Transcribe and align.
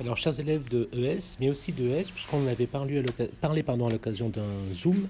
Alors, 0.00 0.16
chers 0.16 0.40
élèves 0.40 0.68
de 0.68 0.88
ES, 0.92 1.36
mais 1.38 1.50
aussi 1.50 1.70
de 1.70 1.88
ES, 1.88 2.10
puisqu'on 2.12 2.48
avait 2.48 2.66
parlé 2.66 2.98
à 2.98 3.90
l'occasion 3.90 4.28
d'un 4.28 4.42
Zoom, 4.74 5.06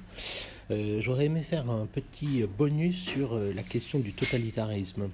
euh, 0.70 1.00
j'aurais 1.00 1.24
aimé 1.24 1.42
faire 1.42 1.70
un 1.70 1.86
petit 1.86 2.44
bonus 2.58 3.02
sur 3.02 3.32
euh, 3.32 3.54
la 3.54 3.62
question 3.62 3.98
du 3.98 4.12
totalitarisme, 4.12 5.08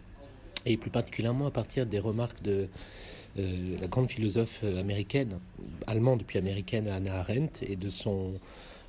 et 0.67 0.77
plus 0.77 0.91
particulièrement 0.91 1.47
à 1.47 1.53
partir 1.53 1.87
des 1.87 2.01
remarques 2.01 2.43
de 2.43 2.67
euh, 3.39 3.77
la 3.81 3.87
grande 3.87 4.11
philosophe 4.11 4.65
américaine, 4.65 5.39
allemande 5.87 6.25
puis 6.27 6.39
américaine, 6.39 6.89
Anna 6.89 7.21
Arendt, 7.21 7.65
et 7.65 7.77
de 7.77 7.91
son 7.91 8.33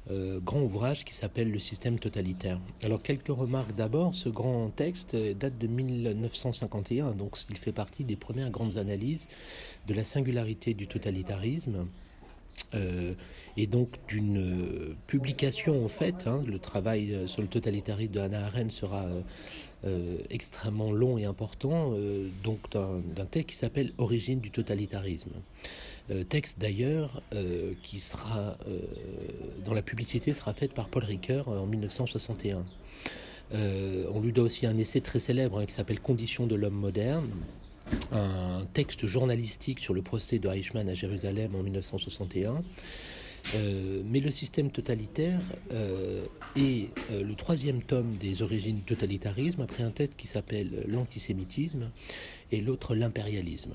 euh, 0.09 0.39
grand 0.39 0.61
ouvrage 0.61 1.05
qui 1.05 1.13
s'appelle 1.13 1.51
Le 1.51 1.59
système 1.59 1.99
totalitaire. 1.99 2.59
Alors 2.83 3.03
quelques 3.03 3.27
remarques 3.27 3.75
d'abord, 3.75 4.15
ce 4.15 4.29
grand 4.29 4.69
texte 4.69 5.15
date 5.15 5.57
de 5.59 5.67
1951, 5.67 7.11
donc 7.11 7.37
il 7.49 7.57
fait 7.57 7.71
partie 7.71 8.03
des 8.03 8.15
premières 8.15 8.49
grandes 8.49 8.77
analyses 8.77 9.29
de 9.87 9.93
la 9.93 10.03
singularité 10.03 10.73
du 10.73 10.87
totalitarisme. 10.87 11.87
Euh, 12.73 13.13
et 13.57 13.67
donc 13.67 13.89
d'une 14.07 14.95
publication 15.07 15.85
en 15.85 15.87
fait, 15.87 16.27
hein, 16.27 16.43
le 16.45 16.57
travail 16.57 17.17
sur 17.25 17.41
le 17.41 17.47
totalitarisme 17.47 18.11
de 18.11 18.19
Hannah 18.19 18.45
Arendt 18.45 18.71
sera 18.71 19.05
euh, 19.85 20.17
extrêmement 20.29 20.91
long 20.91 21.17
et 21.17 21.25
important, 21.25 21.93
donc 22.43 22.59
d'un 22.71 23.25
texte 23.25 23.49
qui 23.49 23.55
s'appelle 23.55 23.91
Origine 23.97 24.39
du 24.39 24.51
totalitarisme. 24.51 25.31
Euh, 26.11 26.23
texte 26.23 26.59
d'ailleurs 26.59 27.21
euh, 27.33 27.73
qui 27.83 27.99
sera, 27.99 28.57
euh, 28.67 28.79
dans 29.65 29.73
la 29.73 29.81
publicité, 29.81 30.33
sera 30.33 30.53
faite 30.53 30.73
par 30.73 30.87
Paul 30.87 31.03
Ricoeur 31.03 31.47
en 31.47 31.65
1961. 31.65 32.65
on 33.53 34.19
lui 34.19 34.33
doit 34.33 34.45
aussi 34.45 34.65
un 34.65 34.77
essai 34.77 35.01
très 35.01 35.19
célèbre 35.19 35.59
hein, 35.59 35.65
qui 35.65 35.73
s'appelle 35.73 35.99
Conditions 35.99 36.47
de 36.47 36.55
l'homme 36.55 36.73
moderne, 36.73 37.29
un 38.11 38.65
texte 38.73 39.05
journalistique 39.05 39.79
sur 39.79 39.93
le 39.93 40.01
procès 40.01 40.39
de 40.39 40.49
Eichmann 40.49 40.89
à 40.89 40.93
Jérusalem 40.93 41.55
en 41.55 41.63
1961. 41.63 42.61
Mais 43.55 44.19
le 44.19 44.31
système 44.31 44.71
totalitaire 44.71 45.41
est 46.55 46.89
le 47.11 47.33
troisième 47.35 47.81
tome 47.81 48.17
des 48.17 48.41
origines 48.41 48.77
du 48.77 48.83
totalitarisme, 48.83 49.61
après 49.61 49.83
un 49.83 49.91
texte 49.91 50.17
qui 50.17 50.27
s'appelle 50.27 50.85
L'antisémitisme 50.87 51.91
et 52.51 52.61
l'autre 52.61 52.95
l'impérialisme. 52.95 53.73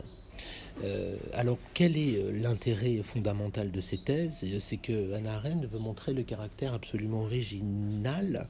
Euh, 0.85 1.17
alors, 1.33 1.59
quel 1.73 1.97
est 1.97 2.17
euh, 2.17 2.33
l'intérêt 2.33 3.01
fondamental 3.03 3.71
de 3.71 3.81
ces 3.81 3.99
thèses? 3.99 4.45
C'est 4.59 4.77
que 4.77 5.15
Hannah 5.15 5.37
Arendt 5.37 5.67
veut 5.67 5.79
montrer 5.79 6.13
le 6.13 6.23
caractère 6.23 6.75
absolument 6.75 7.23
original, 7.23 8.47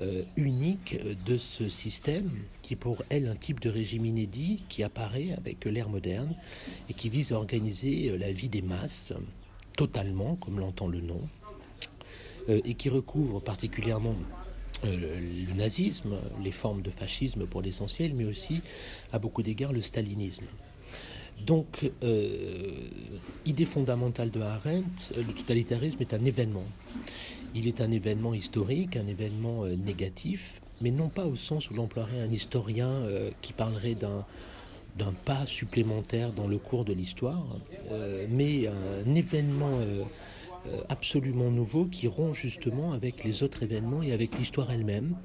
euh, 0.00 0.22
unique 0.36 0.98
de 1.24 1.36
ce 1.38 1.68
système, 1.68 2.30
qui 2.60 2.76
pour 2.76 3.02
elle 3.08 3.26
un 3.26 3.36
type 3.36 3.60
de 3.60 3.70
régime 3.70 4.04
inédit 4.04 4.64
qui 4.68 4.82
apparaît 4.82 5.32
avec 5.32 5.64
l'ère 5.64 5.88
moderne 5.88 6.34
et 6.90 6.94
qui 6.94 7.08
vise 7.08 7.32
à 7.32 7.36
organiser 7.36 8.16
la 8.18 8.32
vie 8.32 8.48
des 8.48 8.62
masses 8.62 9.14
totalement, 9.76 10.36
comme 10.36 10.58
l'entend 10.58 10.88
le 10.88 11.00
nom, 11.00 11.20
et 12.48 12.74
qui 12.74 12.88
recouvre 12.88 13.40
particulièrement 13.40 14.16
le 14.84 15.54
nazisme, 15.54 16.16
les 16.42 16.50
formes 16.50 16.82
de 16.82 16.90
fascisme 16.90 17.46
pour 17.46 17.62
l'essentiel, 17.62 18.14
mais 18.14 18.24
aussi 18.24 18.62
à 19.12 19.18
beaucoup 19.18 19.42
d'égards 19.42 19.72
le 19.72 19.80
stalinisme. 19.80 20.46
Donc, 21.46 21.90
euh, 22.04 22.88
idée 23.46 23.64
fondamentale 23.64 24.30
de 24.30 24.40
Arendt, 24.40 25.12
le 25.16 25.32
totalitarisme 25.32 26.00
est 26.00 26.14
un 26.14 26.24
événement. 26.24 26.64
Il 27.54 27.66
est 27.66 27.80
un 27.80 27.90
événement 27.90 28.32
historique, 28.32 28.96
un 28.96 29.06
événement 29.06 29.64
euh, 29.64 29.74
négatif, 29.74 30.60
mais 30.80 30.90
non 30.90 31.08
pas 31.08 31.24
au 31.24 31.34
sens 31.34 31.70
où 31.70 31.74
l'emploierait 31.74 32.20
un 32.20 32.30
historien 32.30 32.90
euh, 32.90 33.30
qui 33.42 33.52
parlerait 33.52 33.94
d'un 33.94 34.24
d'un 34.96 35.12
pas 35.12 35.46
supplémentaire 35.46 36.32
dans 36.32 36.46
le 36.46 36.58
cours 36.58 36.84
de 36.84 36.92
l'histoire, 36.92 37.44
mais 38.28 38.66
un 38.66 39.14
événement 39.14 39.80
absolument 40.88 41.50
nouveau 41.50 41.86
qui 41.86 42.06
rompt 42.06 42.34
justement 42.34 42.92
avec 42.92 43.24
les 43.24 43.42
autres 43.42 43.62
événements 43.62 44.02
et 44.02 44.12
avec 44.12 44.38
l'histoire 44.38 44.70
elle-même, 44.70 45.16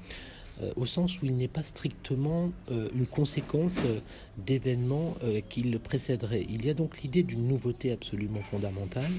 euh, 0.60 0.72
au 0.76 0.86
sens 0.86 1.20
où 1.20 1.26
il 1.26 1.36
n'est 1.36 1.48
pas 1.48 1.62
strictement 1.62 2.50
euh, 2.70 2.88
une 2.94 3.06
conséquence 3.06 3.78
euh, 3.84 4.00
d'événements 4.38 5.14
qui 5.48 5.62
le 5.62 5.78
précéderaient. 5.78 6.46
Il 6.48 6.66
y 6.66 6.70
a 6.70 6.74
donc 6.74 7.00
l'idée 7.02 7.22
d'une 7.22 7.46
nouveauté 7.46 7.92
absolument 7.92 8.42
fondamentale, 8.42 9.10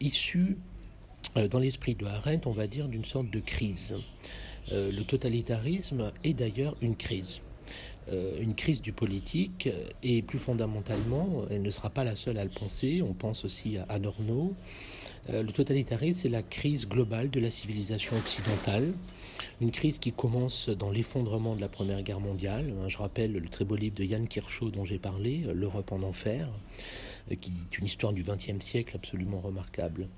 issue 0.00 0.58
dans 1.50 1.58
l'esprit 1.58 1.94
de 1.94 2.04
Arendt, 2.04 2.46
on 2.46 2.52
va 2.52 2.66
dire, 2.66 2.86
d'une 2.88 3.04
sorte 3.04 3.30
de 3.30 3.40
crise. 3.40 3.94
le 4.70 5.02
totalitarisme 5.04 6.12
est 6.22 6.34
d'ailleurs 6.34 6.76
une 6.82 6.96
crise. 6.96 7.40
Une 8.10 8.54
crise 8.54 8.82
du 8.82 8.92
politique 8.92 9.68
et 10.02 10.22
plus 10.22 10.38
fondamentalement, 10.38 11.44
elle 11.50 11.62
ne 11.62 11.70
sera 11.70 11.90
pas 11.90 12.04
la 12.04 12.16
seule 12.16 12.38
à 12.38 12.44
le 12.44 12.50
penser, 12.50 13.00
on 13.00 13.14
pense 13.14 13.44
aussi 13.44 13.78
à 13.78 13.86
Adorno, 13.88 14.54
le 15.28 15.50
totalitarisme 15.50 16.22
c'est 16.22 16.28
la 16.28 16.42
crise 16.42 16.88
globale 16.88 17.30
de 17.30 17.40
la 17.40 17.50
civilisation 17.50 18.16
occidentale, 18.16 18.92
une 19.60 19.70
crise 19.70 19.98
qui 19.98 20.12
commence 20.12 20.68
dans 20.68 20.90
l'effondrement 20.90 21.54
de 21.54 21.60
la 21.60 21.68
Première 21.68 22.02
Guerre 22.02 22.20
mondiale. 22.20 22.72
Hein, 22.80 22.88
je 22.88 22.98
rappelle 22.98 23.32
le 23.32 23.48
très 23.48 23.64
beau 23.64 23.76
livre 23.76 23.94
de 23.94 24.04
Yann 24.04 24.26
Kirchhoff 24.26 24.72
dont 24.72 24.84
j'ai 24.84 24.98
parlé, 24.98 25.44
euh, 25.46 25.54
L'Europe 25.54 25.92
en 25.92 26.02
enfer, 26.02 26.48
euh, 27.30 27.36
qui 27.40 27.52
est 27.52 27.78
une 27.78 27.86
histoire 27.86 28.12
du 28.12 28.22
XXe 28.22 28.64
siècle 28.64 28.96
absolument 28.96 29.40
remarquable. 29.40 30.08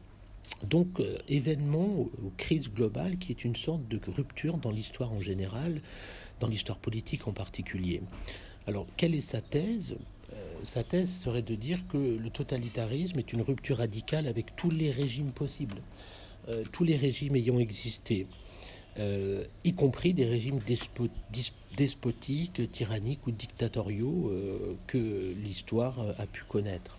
Donc, 0.62 1.00
euh, 1.00 1.18
événement 1.28 1.86
ou 1.86 2.32
crise 2.36 2.70
globale 2.72 3.18
qui 3.18 3.32
est 3.32 3.44
une 3.44 3.56
sorte 3.56 3.86
de 3.88 4.00
rupture 4.10 4.56
dans 4.58 4.70
l'histoire 4.70 5.12
en 5.12 5.20
général, 5.20 5.80
dans 6.44 6.50
l'histoire 6.50 6.78
politique 6.78 7.26
en 7.26 7.32
particulier. 7.32 8.02
Alors, 8.66 8.86
quelle 8.96 9.14
est 9.14 9.20
sa 9.20 9.40
thèse? 9.40 9.96
Sa 10.62 10.82
thèse 10.82 11.10
serait 11.10 11.42
de 11.42 11.54
dire 11.54 11.80
que 11.88 11.98
le 11.98 12.30
totalitarisme 12.30 13.18
est 13.18 13.32
une 13.32 13.42
rupture 13.42 13.78
radicale 13.78 14.26
avec 14.26 14.56
tous 14.56 14.70
les 14.70 14.90
régimes 14.90 15.30
possibles, 15.30 15.76
tous 16.72 16.84
les 16.84 16.96
régimes 16.96 17.36
ayant 17.36 17.58
existé. 17.58 18.26
Euh, 18.98 19.44
y 19.64 19.74
compris 19.74 20.14
des 20.14 20.26
régimes 20.26 20.60
despotiques, 21.76 22.70
tyranniques 22.70 23.26
ou 23.26 23.32
dictatoriaux 23.32 24.28
euh, 24.30 24.76
que 24.86 25.34
l'histoire 25.42 25.96
a 26.16 26.26
pu 26.26 26.44
connaître. 26.44 26.96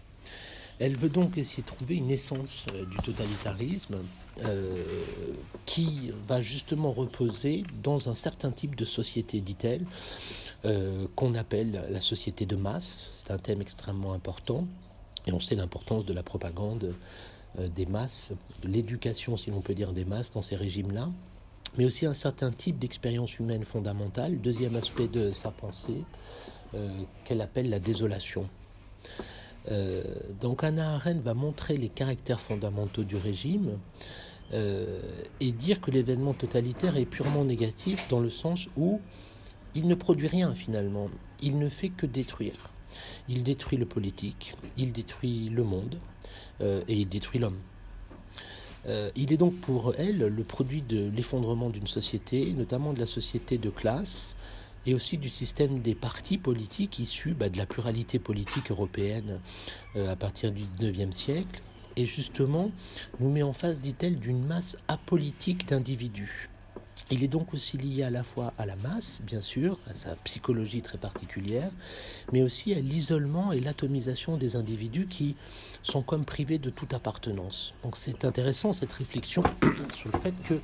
Elle 0.79 0.97
veut 0.97 1.09
donc 1.09 1.37
essayer 1.37 1.63
de 1.63 1.67
trouver 1.67 1.95
une 1.95 2.11
essence 2.11 2.65
euh, 2.73 2.83
du 2.85 2.97
totalitarisme 2.97 3.95
qui 5.65 6.11
va 6.27 6.41
justement 6.41 6.91
reposer 6.91 7.63
dans 7.81 8.09
un 8.09 8.15
certain 8.15 8.51
type 8.51 8.75
de 8.75 8.85
société, 8.85 9.39
dit-elle, 9.41 9.85
qu'on 11.15 11.35
appelle 11.35 11.85
la 11.89 12.01
société 12.01 12.45
de 12.45 12.55
masse. 12.55 13.07
C'est 13.17 13.31
un 13.31 13.37
thème 13.37 13.61
extrêmement 13.61 14.13
important 14.13 14.67
et 15.25 15.31
on 15.31 15.39
sait 15.39 15.55
l'importance 15.55 16.05
de 16.05 16.13
la 16.13 16.21
propagande 16.21 16.93
des 17.57 17.85
masses, 17.85 18.33
l'éducation, 18.63 19.37
si 19.37 19.51
l'on 19.51 19.61
peut 19.61 19.73
dire, 19.73 19.93
des 19.93 20.05
masses 20.05 20.31
dans 20.31 20.41
ces 20.41 20.55
régimes-là 20.55 21.09
mais 21.77 21.85
aussi 21.85 22.05
un 22.05 22.13
certain 22.13 22.51
type 22.51 22.79
d'expérience 22.79 23.37
humaine 23.39 23.65
fondamentale, 23.65 24.39
deuxième 24.39 24.75
aspect 24.75 25.07
de 25.07 25.31
sa 25.31 25.51
pensée, 25.51 26.03
euh, 26.73 27.01
qu'elle 27.23 27.41
appelle 27.41 27.69
la 27.69 27.79
désolation. 27.79 28.47
Euh, 29.71 30.03
donc 30.39 30.63
Anna 30.63 30.95
Arendt 30.95 31.21
va 31.21 31.33
montrer 31.33 31.77
les 31.77 31.89
caractères 31.89 32.39
fondamentaux 32.39 33.03
du 33.03 33.15
régime 33.15 33.79
euh, 34.53 35.01
et 35.39 35.51
dire 35.51 35.81
que 35.81 35.91
l'événement 35.91 36.33
totalitaire 36.33 36.97
est 36.97 37.05
purement 37.05 37.43
négatif 37.43 38.07
dans 38.09 38.19
le 38.19 38.29
sens 38.29 38.67
où 38.77 39.01
il 39.73 39.87
ne 39.87 39.95
produit 39.95 40.27
rien 40.27 40.53
finalement, 40.53 41.09
il 41.41 41.57
ne 41.57 41.69
fait 41.69 41.89
que 41.89 42.05
détruire. 42.05 42.69
Il 43.27 43.43
détruit 43.43 43.77
le 43.77 43.85
politique, 43.85 44.55
il 44.77 44.93
détruit 44.93 45.49
le 45.49 45.63
monde 45.63 45.97
et 46.61 46.93
il 46.93 47.09
détruit 47.09 47.39
l'homme. 47.39 47.59
Euh, 48.87 49.09
il 49.15 49.33
est 49.33 49.37
donc 49.37 49.55
pour 49.61 49.93
elle 49.97 50.19
le 50.19 50.43
produit 50.43 50.81
de 50.81 51.09
l'effondrement 51.09 51.69
d'une 51.69 51.87
société, 51.87 52.53
notamment 52.53 52.93
de 52.93 52.99
la 52.99 53.05
société 53.05 53.57
de 53.57 53.69
classe, 53.69 54.35
et 54.85 54.93
aussi 54.93 55.17
du 55.17 55.29
système 55.29 55.81
des 55.81 55.95
partis 55.95 56.37
politiques 56.37 56.99
issus 56.99 57.33
bah, 57.33 57.49
de 57.49 57.57
la 57.57 57.65
pluralité 57.65 58.19
politique 58.19 58.71
européenne 58.71 59.39
euh, 59.95 60.11
à 60.11 60.15
partir 60.15 60.51
du 60.51 60.63
XIXe 60.79 61.15
siècle, 61.15 61.61
et 61.95 62.05
justement 62.05 62.71
nous 63.19 63.29
met 63.29 63.43
en 63.43 63.53
face, 63.53 63.79
dit-elle, 63.79 64.19
d'une 64.19 64.45
masse 64.45 64.77
apolitique 64.87 65.67
d'individus. 65.67 66.49
Il 67.11 67.23
est 67.23 67.27
donc 67.27 67.53
aussi 67.53 67.77
lié 67.77 68.01
à 68.01 68.09
la 68.09 68.23
fois 68.23 68.51
à 68.57 68.65
la 68.65 68.75
masse, 68.77 69.21
bien 69.23 69.41
sûr, 69.41 69.77
à 69.87 69.93
sa 69.93 70.15
psychologie 70.17 70.81
très 70.81 70.97
particulière, 70.97 71.71
mais 72.33 72.41
aussi 72.41 72.73
à 72.73 72.79
l'isolement 72.79 73.51
et 73.51 73.59
l'atomisation 73.59 74.37
des 74.37 74.55
individus 74.55 75.05
qui 75.05 75.35
sont 75.83 76.01
comme 76.01 76.25
privés 76.25 76.57
de 76.57 76.71
toute 76.71 76.93
appartenance. 76.95 77.75
Donc 77.83 77.95
c'est 77.95 78.25
intéressant 78.25 78.73
cette 78.73 78.91
réflexion 78.91 79.43
sur 79.93 80.11
le 80.11 80.17
fait 80.19 80.33
que 80.45 80.59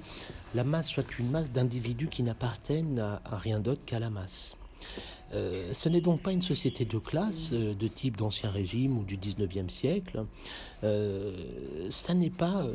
la 0.56 0.64
masse 0.64 0.90
soit 0.90 1.20
une 1.20 1.30
masse 1.30 1.52
d'individus 1.52 2.08
qui 2.08 2.24
n'appartiennent 2.24 3.00
à, 3.00 3.22
rien 3.38 3.60
d'autre 3.60 3.82
qu'à 3.86 4.00
la 4.00 4.10
masse. 4.10 4.58
Euh, 5.34 5.72
ce 5.74 5.90
n'est 5.90 6.02
donc 6.02 6.24
pas 6.24 6.32
une 6.32 6.42
société 6.42 6.86
de 6.86 6.98
classe 6.98 7.52
euh, 7.54 7.74
de 7.76 7.88
type 7.88 8.18
d'ancien 8.18 8.50
régime 8.50 8.98
ou 8.98 9.04
du 9.04 9.16
19e 9.18 9.70
siècle. 9.70 10.26
Euh, 10.84 11.88
ça 11.92 12.16
n'est 12.16 12.32
pas 12.32 12.66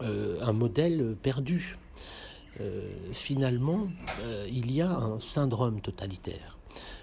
un 0.00 0.52
modèle 0.52 1.16
perdu. 1.22 1.78
Euh, 2.60 2.88
finalement, 3.12 3.88
euh, 4.22 4.46
il 4.50 4.72
y 4.72 4.80
a 4.80 4.90
un 4.90 5.20
syndrome 5.20 5.80
totalitaire. 5.80 6.58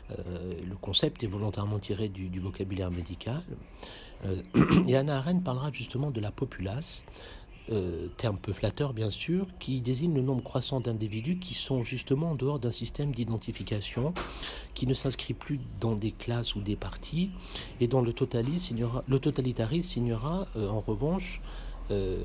le 0.09 0.75
concept 0.75 1.24
est 1.24 1.27
volontairement 1.27 1.80
tiré 1.80 2.09
du, 2.09 2.39
vocabulaire 2.39 2.92
médical. 2.92 3.42
et 4.88 4.95
Anna 4.95 5.18
Arendt 5.18 5.44
parlera 5.44 5.71
justement 5.71 6.12
de 6.12 6.19
la 6.19 6.31
populace, 6.31 7.06
euh, 7.71 8.07
terme 8.18 8.38
peu 8.38 8.51
flatteur 8.53 8.92
bien 8.92 9.12
sûr, 9.12 9.45
qui 9.59 9.80
désigne 9.81 10.13
le 10.13 10.21
nombre 10.21 10.44
croissant 10.44 10.81
d'individus 10.81 11.38
qui 11.38 11.53
sont 11.53 11.83
justement 11.83 12.31
en 12.31 12.36
dehors 12.36 12.59
d'un 12.59 12.71
système 12.71 13.13
d'identification, 13.13 14.13
qui 14.74 14.88
ne 14.88 14.94
s'inscrit 14.94 15.33
plus 15.33 15.59
dans 15.80 15.95
des 15.95 16.12
classes 16.12 16.56
ou 16.56 16.62
des 16.62 16.75
partis, 16.75 17.30
et 17.80 17.88
dont 17.88 18.01
le, 18.01 18.13
le 19.07 19.19
totalitarisme 19.19 19.89
signera 19.89 20.48
euh, 20.56 20.68
en 20.68 20.80
revanche 20.80 21.39
euh, 21.89 22.18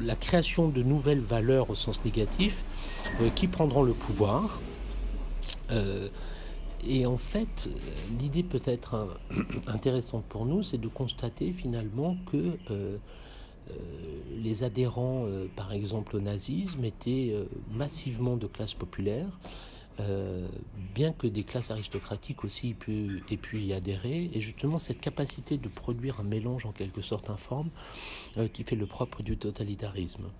la 0.00 0.16
création 0.16 0.68
de 0.68 0.82
nouvelles 0.82 1.20
valeurs 1.20 1.70
au 1.70 1.74
sens 1.74 2.02
négatif 2.04 2.64
qui 3.34 3.46
prendront 3.48 3.82
le 3.82 3.92
pouvoir. 3.92 4.60
et 6.86 7.04
en 7.06 7.18
fait, 7.18 7.68
l'idée 8.18 8.42
peut-être 8.42 9.18
intéressante 9.66 10.24
pour 10.24 10.46
nous, 10.46 10.62
c'est 10.62 10.78
de 10.78 10.88
constater 10.88 11.52
finalement 11.52 12.16
que 12.32 12.56
euh, 13.70 13.74
les 14.42 14.62
adhérents, 14.62 15.24
euh, 15.26 15.46
par 15.54 15.72
exemple, 15.72 16.16
au 16.16 16.20
nazisme 16.20 16.84
étaient 16.84 17.30
euh, 17.32 17.44
massivement 17.72 18.36
de 18.36 18.46
classe 18.46 18.74
populaire, 18.74 19.28
bien 20.94 21.12
que 21.12 21.26
des 21.26 21.44
classes 21.44 21.70
aristocratiques 21.70 22.44
aussi 22.44 22.70
aient 23.30 23.36
pu, 23.36 23.58
y 23.58 23.72
adhérer. 23.72 24.30
Et 24.32 24.40
justement, 24.40 24.78
cette 24.78 25.00
capacité 25.00 25.58
de 25.58 25.68
produire 25.68 26.20
un 26.20 26.24
mélange 26.24 26.66
en 26.66 26.72
quelque 26.72 27.02
sorte 27.02 27.30
informe 27.30 27.70
qui 28.52 28.64
fait 28.64 28.76
le 28.76 28.86
propre 28.86 29.22
du 29.22 29.36
totalitarisme. 29.36 30.30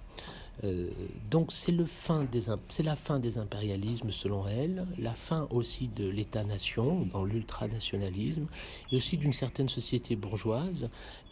donc 1.31 1.53
le 1.69 1.85
fin 1.87 2.27
c'est 2.69 2.83
la 2.83 2.97
fin 2.97 3.19
des 3.19 3.39
impérialismes 3.39 4.13
selon 4.13 4.47
elle, 4.47 4.87
la 4.99 5.15
fin 5.15 5.47
aussi 5.51 5.89
de 5.89 6.09
l'État-nation 6.09 7.07
dans 7.07 7.25
l'ultranationalisme 7.25 8.47
et 8.93 8.97
aussi 8.97 9.17
d'une 9.17 9.33
certaine 9.33 9.69
société 9.69 10.17
bourgeoise 10.17 10.89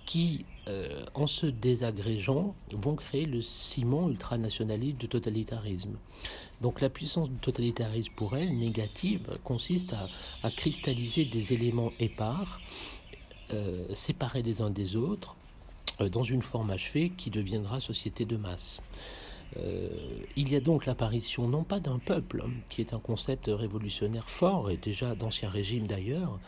qui, 0.08 0.46
euh, 0.68 1.04
en 1.14 1.26
se 1.26 1.44
désagrégeant, 1.44 2.54
vont 2.72 2.96
créer 2.96 3.26
le 3.26 3.42
ciment 3.42 4.08
ultranationaliste 4.08 4.96
du 4.96 5.06
totalitarisme. 5.06 5.98
Donc 6.62 6.80
la 6.80 6.88
puissance 6.88 7.28
du 7.28 7.36
totalitarisme 7.36 8.14
pour 8.16 8.34
elle, 8.34 8.56
négative, 8.56 9.38
consiste 9.44 9.94
à, 10.42 10.50
cristalliser 10.50 11.26
des 11.26 11.52
éléments 11.52 11.92
épars, 12.00 12.58
euh, 13.52 13.94
séparés 13.94 14.42
les 14.42 14.62
uns 14.62 14.70
des 14.70 14.96
autres, 14.96 15.36
euh, 16.00 16.08
dans 16.08 16.22
une 16.22 16.42
forme 16.42 16.70
achevée 16.70 17.10
qui 17.10 17.28
deviendra 17.28 17.78
société 17.80 18.24
de 18.24 18.38
masse. 18.38 18.80
il 20.36 20.52
y 20.52 20.56
a 20.56 20.60
donc 20.60 20.86
l'apparition 20.86 21.48
non 21.48 21.64
pas 21.64 21.80
d'un 21.80 21.98
peuple, 21.98 22.44
qui 22.70 22.80
est 22.80 22.94
un 22.94 22.98
concept 22.98 23.50
révolutionnaire 23.52 24.30
fort, 24.30 24.70
et 24.70 24.78
déjà 24.78 25.14
d'ancien 25.14 25.50
régime 25.50 25.86
d'ailleurs, 25.86 26.38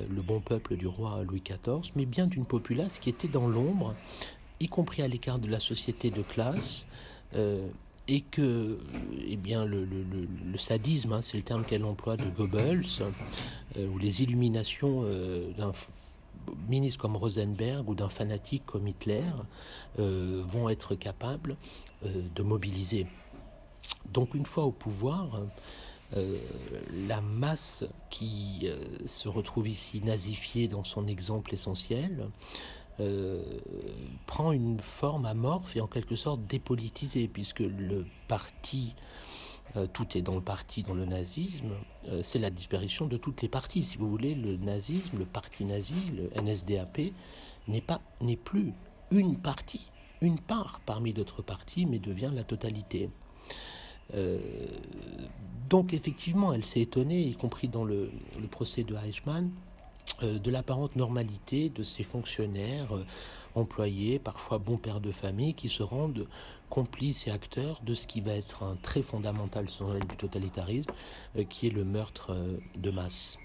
le 0.00 0.22
bon 0.22 0.40
peuple 0.40 0.76
du 0.76 0.86
roi 0.86 1.22
Louis 1.24 1.42
XIV, 1.42 1.92
mais 1.94 2.06
bien 2.06 2.26
d'une 2.26 2.44
populace 2.44 2.98
qui 2.98 3.10
était 3.10 3.28
dans 3.28 3.46
l'ombre, 3.46 3.94
y 4.60 4.66
compris 4.66 5.02
à 5.02 5.08
l'écart 5.08 5.38
de 5.38 5.48
la 5.48 5.60
société 5.60 6.10
de 6.10 6.22
classe, 6.22 6.86
euh, 7.34 7.66
et 8.06 8.20
que 8.20 8.78
eh 9.26 9.36
bien, 9.36 9.64
le, 9.64 9.86
sadisme, 10.58 11.12
hein, 11.12 11.22
c'est 11.22 11.38
le 11.38 11.42
terme 11.42 11.64
qu'elle 11.64 11.84
emploie 11.84 12.16
de 12.16 12.28
Goebbels, 12.28 12.84
euh, 13.76 13.88
ou 13.88 13.98
les 13.98 14.22
illuminations 14.22 15.04
d'un 15.56 15.72
ministre 16.68 17.00
comme 17.00 17.16
Rosenberg 17.16 17.88
ou 17.88 17.94
d'un 17.94 18.10
fanatique 18.10 18.64
comme 18.66 18.86
Hitler 18.86 19.24
vont 19.96 20.68
être 20.68 20.94
capables 20.94 21.56
de 22.02 22.42
mobiliser. 22.42 23.06
Donc 24.12 24.34
une 24.34 24.44
fois 24.44 24.64
au 24.64 24.70
pouvoir, 24.70 25.40
euh, 26.16 26.38
la 27.08 27.20
masse 27.20 27.84
qui 28.10 28.60
euh, 28.64 28.78
se 29.06 29.28
retrouve 29.28 29.68
ici 29.68 30.00
nazifiée 30.00 30.68
dans 30.68 30.84
son 30.84 31.08
exemple 31.08 31.52
essentiel 31.52 32.28
euh, 33.00 33.42
prend 34.26 34.52
une 34.52 34.78
forme 34.78 35.26
amorphe 35.26 35.74
et 35.76 35.80
en 35.80 35.88
quelque 35.88 36.14
sorte 36.14 36.46
dépolitisée, 36.46 37.26
puisque 37.26 37.60
le 37.60 38.06
parti, 38.28 38.94
tout 39.92 40.16
est 40.16 40.22
dans 40.22 40.36
le 40.36 40.40
parti, 40.40 40.84
dans 40.84 40.94
le 40.94 41.04
nazisme, 41.04 41.70
c'est 42.22 42.38
la 42.38 42.50
disparition 42.50 43.06
de 43.06 43.16
toutes 43.16 43.42
les 43.42 43.48
parties. 43.48 43.82
Si 43.82 43.96
vous 43.96 44.08
voulez, 44.08 44.36
le 44.36 44.56
nazisme, 44.56 45.18
le 45.18 45.24
parti 45.24 45.64
nazi, 45.64 45.96
le 46.16 46.30
NSDAP, 46.40 47.00
n'est 47.66 48.36
plus 48.36 48.72
une 49.10 49.36
partie, 49.36 49.90
une 50.20 50.38
part 50.38 50.80
parmi 50.86 51.12
d'autres 51.12 51.42
partis, 51.42 51.86
mais 51.86 51.98
devient 51.98 52.30
la 52.32 52.44
totalité. 52.44 53.10
Euh, 54.14 54.38
donc 55.68 55.92
effectivement, 55.92 56.52
elle 56.52 56.64
s'est 56.64 56.82
étonnée, 56.82 57.22
y 57.22 57.34
compris 57.34 57.68
dans 57.68 57.84
le, 57.84 58.10
procès 58.50 58.84
de 58.84 58.94
Eichmann, 58.94 59.50
euh, 60.22 60.38
de 60.38 60.50
l'apparente 60.50 60.96
normalité 60.96 61.70
de 61.70 61.82
ces 61.82 62.02
fonctionnaires 62.02 62.94
euh, 62.94 63.04
employés, 63.54 64.18
parfois 64.18 64.58
bons 64.58 64.76
pères 64.76 65.00
de 65.00 65.10
famille, 65.10 65.54
qui 65.54 65.68
se 65.68 65.82
rendent 65.82 66.26
complices 66.68 67.26
et 67.26 67.30
acteurs 67.30 67.80
de 67.82 67.94
ce 67.94 68.06
qui 68.06 68.20
va 68.20 68.32
être 68.32 68.62
un 68.62 68.76
trait 68.76 69.02
fondamental 69.02 69.66
elle 69.94 70.06
du 70.06 70.16
totalitarisme, 70.16 70.90
qui 71.48 71.68
est 71.68 71.70
le 71.70 71.84
meurtre 71.84 72.36
de 72.76 72.90
masse. 72.90 73.38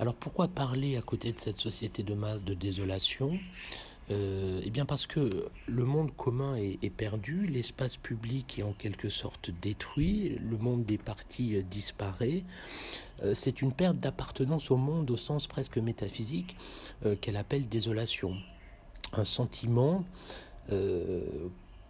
Alors 0.00 0.14
pourquoi 0.14 0.48
parler 0.48 0.96
à 0.96 1.02
côté 1.02 1.32
de 1.32 1.38
cette 1.38 1.58
société 1.58 2.02
de 2.02 2.14
masse 2.14 2.42
de 2.42 2.54
désolation? 2.54 3.38
Euh, 4.10 4.60
eh 4.64 4.70
bien 4.70 4.86
parce 4.86 5.06
que 5.06 5.48
le 5.66 5.84
monde 5.84 6.10
commun 6.16 6.56
est, 6.56 6.90
perdu, 6.90 7.46
l'espace 7.46 7.96
public 7.96 8.58
est 8.58 8.62
en 8.62 8.72
quelque 8.72 9.08
sorte 9.08 9.50
détruit, 9.62 10.36
le 10.40 10.56
monde 10.56 10.84
des 10.84 10.98
partis 10.98 11.56
euh, 11.56 11.62
disparaît. 11.62 12.42
Euh, 13.22 13.34
c'est 13.34 13.62
une 13.62 13.72
perte 13.72 13.98
d'appartenance 13.98 14.70
au 14.72 14.76
monde 14.76 15.10
au 15.10 15.16
sens 15.16 15.46
presque 15.46 15.78
métaphysique 15.78 16.56
qu'elle 17.20 17.36
appelle 17.36 17.68
désolation. 17.68 18.36
Un 19.12 19.24
sentiment 19.24 20.04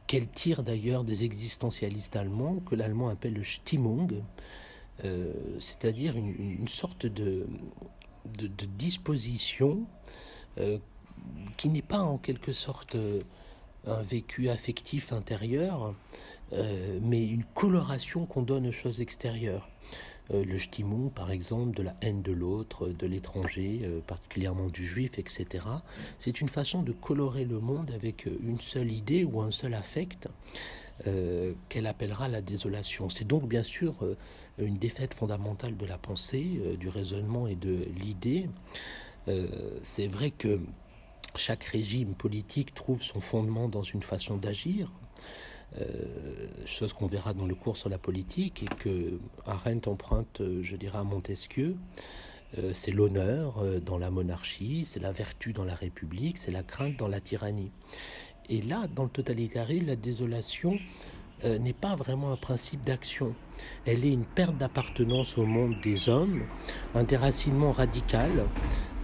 qu'elle 0.07 0.29
tire 0.29 0.63
d'ailleurs 0.63 1.05
des 1.05 1.25
existentialistes 1.25 2.17
allemands, 2.17 2.57
que 2.61 2.75
l'allemand 2.75 3.09
appelle 3.09 3.35
le 3.35 3.45
Stimmung, 3.45 4.23
c'est-à-dire 5.59 6.17
une, 6.17 6.69
sorte 6.69 7.07
de, 7.07 7.47
disposition 8.79 9.85
qui 11.61 11.69
n'est 11.69 11.83
pas 11.83 12.01
en 12.01 12.17
quelque 12.17 12.53
sorte 12.53 12.95
euh, 12.95 13.21
un 13.87 14.01
vécu 14.01 14.49
affectif 14.49 15.13
intérieur, 15.13 15.95
euh, 16.55 16.99
mais 17.03 17.23
une 17.23 17.45
coloration 17.45 18.25
qu'on 18.25 18.41
donne 18.41 18.67
aux 18.67 18.73
choses 18.73 19.03
extérieures. 19.03 19.69
Euh, 20.31 20.43
le 20.43 20.57
Stimmung, 20.57 21.13
par 21.13 21.31
exemple, 21.31 21.77
de 21.77 21.83
la 21.83 21.95
haine 22.01 22.23
de 22.23 22.33
l'autre, 22.33 22.89
de 22.89 23.07
l'étranger, 23.07 23.87
particulièrement 24.07 24.69
du 24.69 24.87
juif, 24.87 25.19
etc. 25.19 25.67
C'est 26.19 26.41
une 26.41 26.49
façon 26.49 26.83
de 26.83 26.93
colorer 26.93 27.45
le 27.45 27.61
monde 27.61 27.91
avec 27.91 28.25
une 28.25 28.61
seule 28.61 28.91
idée 28.91 29.25
ou 29.25 29.43
un 29.43 29.51
seul 29.51 29.75
affect 29.75 30.29
qu'elle 31.71 31.87
appellera 31.87 32.29
la 32.29 32.43
désolation. 32.43 33.09
C'est 33.09 33.27
donc 33.27 33.49
bien 33.49 33.63
sûr 33.63 33.97
une 34.59 34.77
défaite 34.77 35.15
fondamentale 35.15 35.79
de 35.79 35.87
la 35.87 35.97
pensée, 35.97 36.61
du 36.79 36.91
raisonnement 36.91 37.47
et 37.47 37.55
de 37.55 37.87
l'idée. 37.97 38.51
C'est 39.83 40.09
vrai 40.09 40.31
que 40.31 40.61
chaque 41.37 41.65
régime 41.65 42.15
politique 42.15 42.75
trouve 42.75 43.03
son 43.03 43.21
fondement 43.21 43.69
dans 43.69 43.83
une 43.83 44.03
façon 44.03 44.37
d'agir, 44.37 44.91
euh, 45.79 45.87
chose 46.67 46.93
qu'on 46.93 47.07
verra 47.07 47.33
dans 47.33 47.47
le 47.47 47.55
cours 47.55 47.77
sur 47.77 47.89
la 47.89 47.99
politique 47.99 48.63
et 48.63 48.75
que 48.83 49.19
Arendt 49.47 49.89
emprunte, 49.89 50.43
je 50.63 50.77
dirais, 50.77 50.99
à 50.99 51.05
Montesquieu. 51.05 51.77
Euh, 52.59 52.73
c'est 52.75 52.91
l'honneur 52.91 53.59
euh, 53.59 53.79
dans 53.79 53.99
la 53.99 54.11
monarchie, 54.11 54.85
c'est 54.85 55.01
la 55.01 55.13
vertu 55.13 55.53
dans 55.53 55.65
la 55.65 55.75
République, 55.75 56.39
c'est 56.39 56.51
la 56.51 56.63
crainte 56.63 56.97
dans 56.97 57.07
la 57.07 57.21
tyrannie. 57.21 57.71
Et 58.49 58.61
là, 58.61 58.89
dans 58.89 59.05
le 59.05 59.11
totalitarisme, 59.11 59.87
la 59.87 59.97
désolation 59.97 60.79
euh, 61.45 61.59
n'est 61.59 61.73
pas 61.73 61.97
vraiment 61.97 62.33
un 62.33 62.37
principe 62.37 62.85
d'action. 62.85 63.35
Elle 63.87 64.05
est 64.05 64.13
une 64.13 64.25
perte 64.25 64.57
d'appartenance 64.57 65.39
au 65.39 65.47
monde 65.47 65.75
des 65.83 66.09
hommes, 66.09 66.43
un 66.95 67.05
déracinement 67.05 67.73
radical 67.73 68.47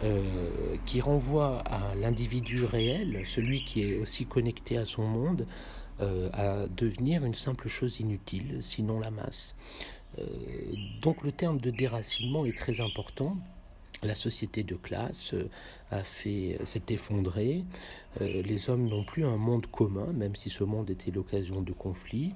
euh, 0.05 0.77
qui 0.85 1.01
renvoie 1.01 1.59
à 1.61 1.95
l'individu 1.95 2.65
réel, 2.65 3.23
celui 3.25 3.65
qui 3.65 3.83
est 3.83 3.99
aussi 3.99 4.27
connecté 4.27 4.77
à 4.77 4.85
son 4.85 5.03
monde, 5.03 5.47
euh, 6.01 6.29
à 6.33 6.67
devenir 6.69 7.25
une 7.25 7.35
simple 7.35 7.69
chose 7.69 8.01
inutile, 8.01 8.59
sinon 8.61 9.01
la 9.01 9.11
masse. 9.11 9.55
donc 11.03 11.23
le 11.23 11.33
terme 11.33 11.59
de 11.59 11.71
déracinement 11.71 12.47
est 12.47 12.57
très 12.57 12.81
important 12.81 13.37
la 14.03 14.15
société 14.15 14.63
de 14.63 14.75
classe 14.75 15.35
euh, 15.35 15.49
fait 16.03 16.59
s'est 16.65 16.83
effondrée. 16.91 17.65
Euh, 18.21 18.43
les 18.43 18.69
hommes 18.71 18.89
n'ont 18.89 19.05
plus 19.05 19.25
un 19.25 19.37
monde 19.37 19.67
commun, 19.67 20.13
même 20.13 20.35
si 20.37 20.51
ce 20.51 20.65
monde 20.65 20.91
était 20.91 21.11
l'occasion 21.11 21.63
de 21.63 21.73
conflits. 21.73 22.35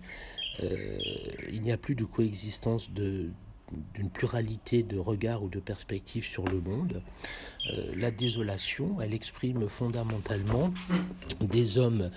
Euh, 0.63 0.99
il 1.51 1.63
n'y 1.63 1.73
a 1.73 1.77
plus 1.77 1.95
de 1.95 2.05
coexistence 2.05 2.91
de 2.91 3.31
d'une 3.95 4.11
pluralité 4.11 4.83
de 4.83 4.99
regards 4.99 5.45
ou 5.45 5.49
de 5.49 5.61
perspectives 5.61 6.25
sur 6.25 6.45
le 6.45 6.61
monde. 6.61 7.01
la 7.95 8.11
désolation, 8.11 9.01
elle 9.01 9.15
exprime 9.15 9.69
fondamentalement 9.69 10.75
des 11.41 11.79
hommes 11.79 12.11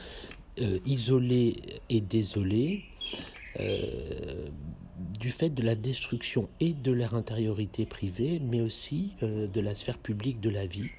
isolés 0.58 1.80
et 1.90 2.02
désolés, 2.02 2.86
du 5.20 5.30
fait 5.32 5.50
de 5.50 5.62
la 5.62 5.76
destruction 5.76 6.50
et 6.60 6.74
de 6.74 6.92
leur 6.92 7.14
intériorité 7.14 7.86
privée, 7.86 8.40
mais 8.44 8.62
aussi 8.62 9.14
de 9.22 9.62
la 9.62 9.76
sphère 9.76 9.98
publique 9.98 10.40
de 10.40 10.50
la 10.50 10.66
vie. 10.66 10.90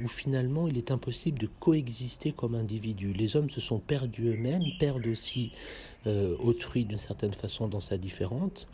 où 0.00 0.08
finalement 0.08 0.68
il 0.68 0.76
est 0.76 0.90
impossible 0.90 1.38
de 1.38 1.48
coexister 1.60 2.32
comme 2.32 2.54
individu. 2.54 3.12
Les 3.12 3.34
hommes 3.36 3.50
se 3.50 3.60
sont 3.60 3.78
perdus 3.78 4.28
eux-mêmes, 4.28 4.62
perdent 4.78 5.06
aussi 5.06 5.52
autrui 6.06 6.84
d'une 6.84 6.98
certaine 6.98 7.32
façon 7.32 7.66
dans 7.66 7.80
sa 7.80 7.96
différente. 7.98 8.68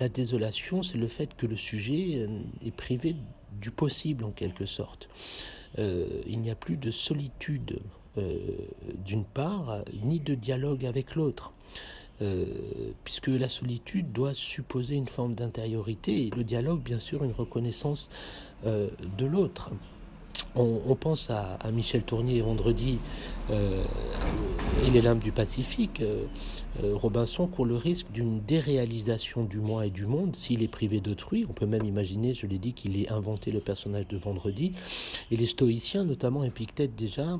la 0.00 0.08
désolation, 0.08 0.82
c'est 0.82 0.98
le 0.98 1.08
fait 1.08 1.34
que 1.36 1.46
le 1.46 1.56
sujet 1.56 2.26
est 2.64 2.74
privé 2.74 3.14
du 3.60 3.70
possible 3.70 4.24
en 4.24 4.30
quelque 4.30 4.66
sorte. 4.66 5.08
il 5.78 6.40
n'y 6.40 6.50
a 6.50 6.56
plus 6.56 6.76
de 6.76 6.90
solitude 6.90 7.80
euh, 8.18 8.36
d'une 9.06 9.24
part, 9.24 9.82
ni 10.02 10.20
de 10.20 10.34
dialogue 10.34 10.84
avec 10.84 11.14
l'autre. 11.14 11.54
Euh, 12.20 12.44
puisque 13.04 13.28
la 13.28 13.48
solitude 13.48 14.12
doit 14.12 14.34
supposer 14.34 14.94
une 14.94 15.08
forme 15.08 15.34
d'intériorité 15.34 16.26
et 16.26 16.30
le 16.30 16.44
dialogue, 16.44 16.80
bien 16.80 17.00
sûr, 17.00 17.24
une 17.24 17.32
reconnaissance 17.32 18.10
euh, 18.66 18.88
de 19.18 19.26
l'autre. 19.26 19.70
On, 20.54 20.94
pense 20.96 21.30
à, 21.30 21.58
Michel 21.72 22.02
Tournier 22.02 22.42
vendredi 22.42 22.98
et 23.50 24.90
les 24.90 25.00
lames 25.00 25.18
du 25.18 25.32
Pacifique. 25.32 26.02
Robinson 26.82 27.46
court 27.46 27.64
le 27.64 27.76
risque 27.76 28.10
d'une 28.12 28.38
déréalisation 28.40 29.44
du 29.44 29.60
moi 29.60 29.86
et 29.86 29.90
du 29.90 30.04
monde 30.04 30.36
s'il 30.36 30.62
est 30.62 30.68
privé 30.68 31.00
d'autrui. 31.00 31.46
On 31.48 31.54
peut 31.54 31.64
même 31.64 31.86
imaginer, 31.86 32.34
je 32.34 32.46
l'ai 32.46 32.58
dit, 32.58 32.74
qu'il 32.74 33.00
ait 33.00 33.10
inventé 33.10 33.50
le 33.50 33.60
personnage 33.60 34.08
de 34.08 34.18
vendredi. 34.18 34.72
Et 35.30 35.38
les 35.38 35.46
stoïciens, 35.46 36.04
notamment 36.04 36.44
Épictète 36.44 36.94
déjà, 36.94 37.38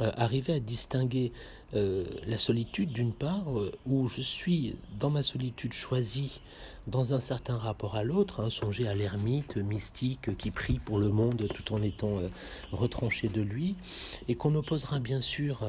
euh, 0.00 0.10
arriver 0.16 0.54
à 0.54 0.58
distinguer 0.58 1.30
euh, 1.74 2.04
la 2.26 2.36
solitude 2.36 2.92
d'une 2.92 3.12
part, 3.12 3.56
euh, 3.56 3.70
où 3.86 4.08
je 4.08 4.22
suis 4.22 4.74
dans 4.98 5.10
ma 5.10 5.22
solitude 5.22 5.72
choisie 5.72 6.40
dans 6.88 7.14
un 7.14 7.20
certain 7.20 7.56
rapport 7.56 7.94
à 7.94 8.02
l'autre, 8.02 8.40
hein, 8.40 8.50
songer 8.50 8.88
à 8.88 8.94
l'ermite 8.94 9.56
mystique 9.56 10.36
qui 10.36 10.50
prie 10.50 10.80
pour 10.80 10.98
le 10.98 11.10
monde 11.10 11.46
tout 11.54 11.72
en 11.72 11.80
étant 11.80 12.20
retranché 12.72 13.28
de 13.28 13.40
lui, 13.40 13.76
et 14.26 14.34
qu'on 14.34 14.54
opposera 14.56 14.98
bien 14.98 15.20
sûr 15.20 15.60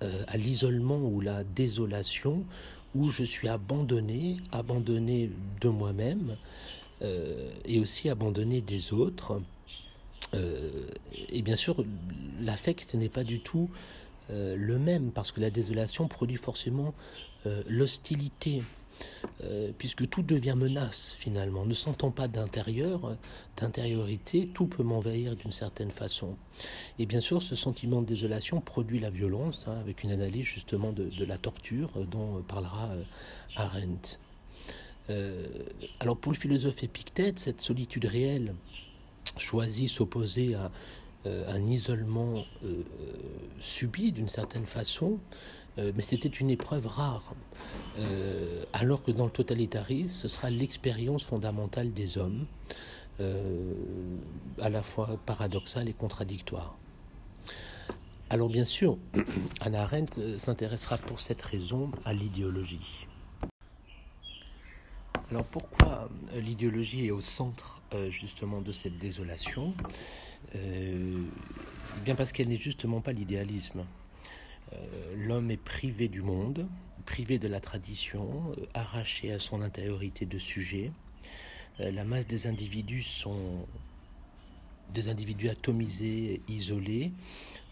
à 0.00 0.36
l'isolement 0.36 0.98
ou 0.98 1.20
la 1.20 1.44
désolation, 1.44 2.44
où 2.96 3.10
je 3.10 3.22
suis 3.22 3.48
abandonné, 3.48 4.38
abandonné 4.50 5.30
de 5.60 5.68
moi-même, 5.68 6.36
et 7.02 7.78
aussi 7.78 8.08
abandonné 8.08 8.62
des 8.62 8.92
autres 8.92 9.40
et 10.34 11.42
bien 11.42 11.56
sûr, 11.56 11.84
l'affect 12.40 12.94
n'est 12.94 13.08
pas 13.08 13.24
du 13.24 13.40
tout 13.40 13.70
euh, 14.30 14.56
le 14.56 14.78
même, 14.78 15.10
parce 15.10 15.32
que 15.32 15.40
la 15.40 15.50
désolation 15.50 16.08
produit 16.08 16.36
forcément 16.36 16.94
euh, 17.46 17.62
l'hostilité. 17.68 18.62
puisque 19.78 20.08
tout 20.08 20.22
devient 20.22 20.54
menace 20.56 21.16
finalement. 21.18 21.66
Ne 21.66 21.74
sentant 21.74 22.12
pas 22.12 22.28
d'intérieur, 22.28 23.16
d'intériorité, 23.56 24.48
tout 24.54 24.66
peut 24.66 24.84
m'envahir 24.84 25.34
d'une 25.34 25.50
certaine 25.50 25.90
façon. 25.90 26.36
Et 27.00 27.06
bien 27.06 27.20
sûr, 27.20 27.42
ce 27.42 27.56
sentiment 27.56 28.00
de 28.00 28.06
désolation 28.06 28.60
produit 28.60 29.00
la 29.00 29.10
violence, 29.10 29.66
hein, 29.66 29.76
avec 29.80 30.04
une 30.04 30.12
analyse 30.12 30.44
justement 30.44 30.92
de 30.92 31.24
la 31.24 31.36
torture 31.36 31.90
dont 32.06 32.42
parlera 32.46 32.90
Arendt. 33.56 34.20
alors 35.98 36.16
pour 36.16 36.30
le 36.30 36.38
philosophe 36.38 36.84
Épictète, 36.84 37.40
cette 37.40 37.60
solitude 37.60 38.04
réelle 38.04 38.54
choisi 39.36 39.88
s'opposer 39.88 40.54
à 40.54 40.70
euh, 41.24 41.44
un 41.52 41.64
isolement 41.68 42.44
euh, 42.64 42.82
subi 43.60 44.10
d'une 44.10 44.28
certaine 44.28 44.66
façon, 44.66 45.20
euh, 45.78 45.92
mais 45.94 46.02
c'était 46.02 46.28
une 46.28 46.50
épreuve 46.50 46.86
rare. 46.86 47.34
alors 48.72 49.04
que 49.04 49.12
dans 49.12 49.26
le 49.26 49.30
totalitarisme, 49.30 50.10
ce 50.10 50.26
sera 50.28 50.50
l'expérience 50.50 51.22
fondamentale 51.22 51.92
des 51.92 52.18
hommes, 52.18 52.46
à 54.60 54.68
la 54.68 54.82
fois 54.82 55.16
paradoxale 55.26 55.88
et 55.88 55.92
contradictoire. 55.92 56.76
Alors 58.30 58.48
bien 58.48 58.64
sûr, 58.64 58.98
Anna 59.60 59.82
Arendt 59.82 60.38
s'intéressera 60.38 60.96
pour 60.96 61.20
cette 61.20 61.42
raison 61.42 61.92
à 62.04 62.12
l'idéologie. 62.14 63.06
Alors 65.32 65.46
pourquoi 65.46 66.10
euh, 66.34 66.40
l'idéologie 66.42 67.06
est 67.06 67.10
au 67.10 67.22
centre 67.22 67.80
euh, 67.94 68.10
justement 68.10 68.60
de 68.60 68.70
cette 68.70 68.98
désolation 68.98 69.72
euh, 70.54 71.24
eh 71.96 72.00
Bien 72.04 72.14
parce 72.16 72.32
qu'elle 72.32 72.48
n'est 72.48 72.58
justement 72.58 73.00
pas 73.00 73.12
l'idéalisme. 73.12 73.86
L'homme 75.16 75.50
est 75.50 75.62
privé 75.62 76.08
du 76.08 76.20
monde, 76.20 76.66
privé 77.06 77.38
de 77.38 77.48
la 77.48 77.60
tradition, 77.60 78.54
arraché 78.74 79.32
à 79.32 79.38
son 79.38 79.62
intériorité 79.62 80.26
de 80.26 80.38
sujet. 80.38 80.92
La 81.78 82.04
masse 82.04 82.26
des 82.26 82.46
individus 82.46 83.02
sont 83.02 83.66
des 84.90 85.08
individus 85.08 85.48
atomisés, 85.48 86.42
isolés, 86.48 87.12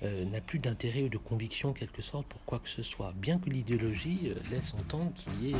n'a 0.02 0.40
plus 0.40 0.58
d'intérêt 0.58 1.02
ou 1.02 1.10
de 1.10 1.18
conviction, 1.18 1.74
quelque 1.74 2.00
sorte, 2.00 2.26
pour 2.26 2.42
quoi 2.46 2.58
que 2.58 2.68
ce 2.70 2.82
soit. 2.82 3.12
Bien 3.16 3.38
que 3.38 3.50
l'idéologie 3.50 4.32
laisse 4.50 4.72
entendre 4.72 5.12
qu'il 5.14 5.44
y 5.44 5.52
ait 5.52 5.56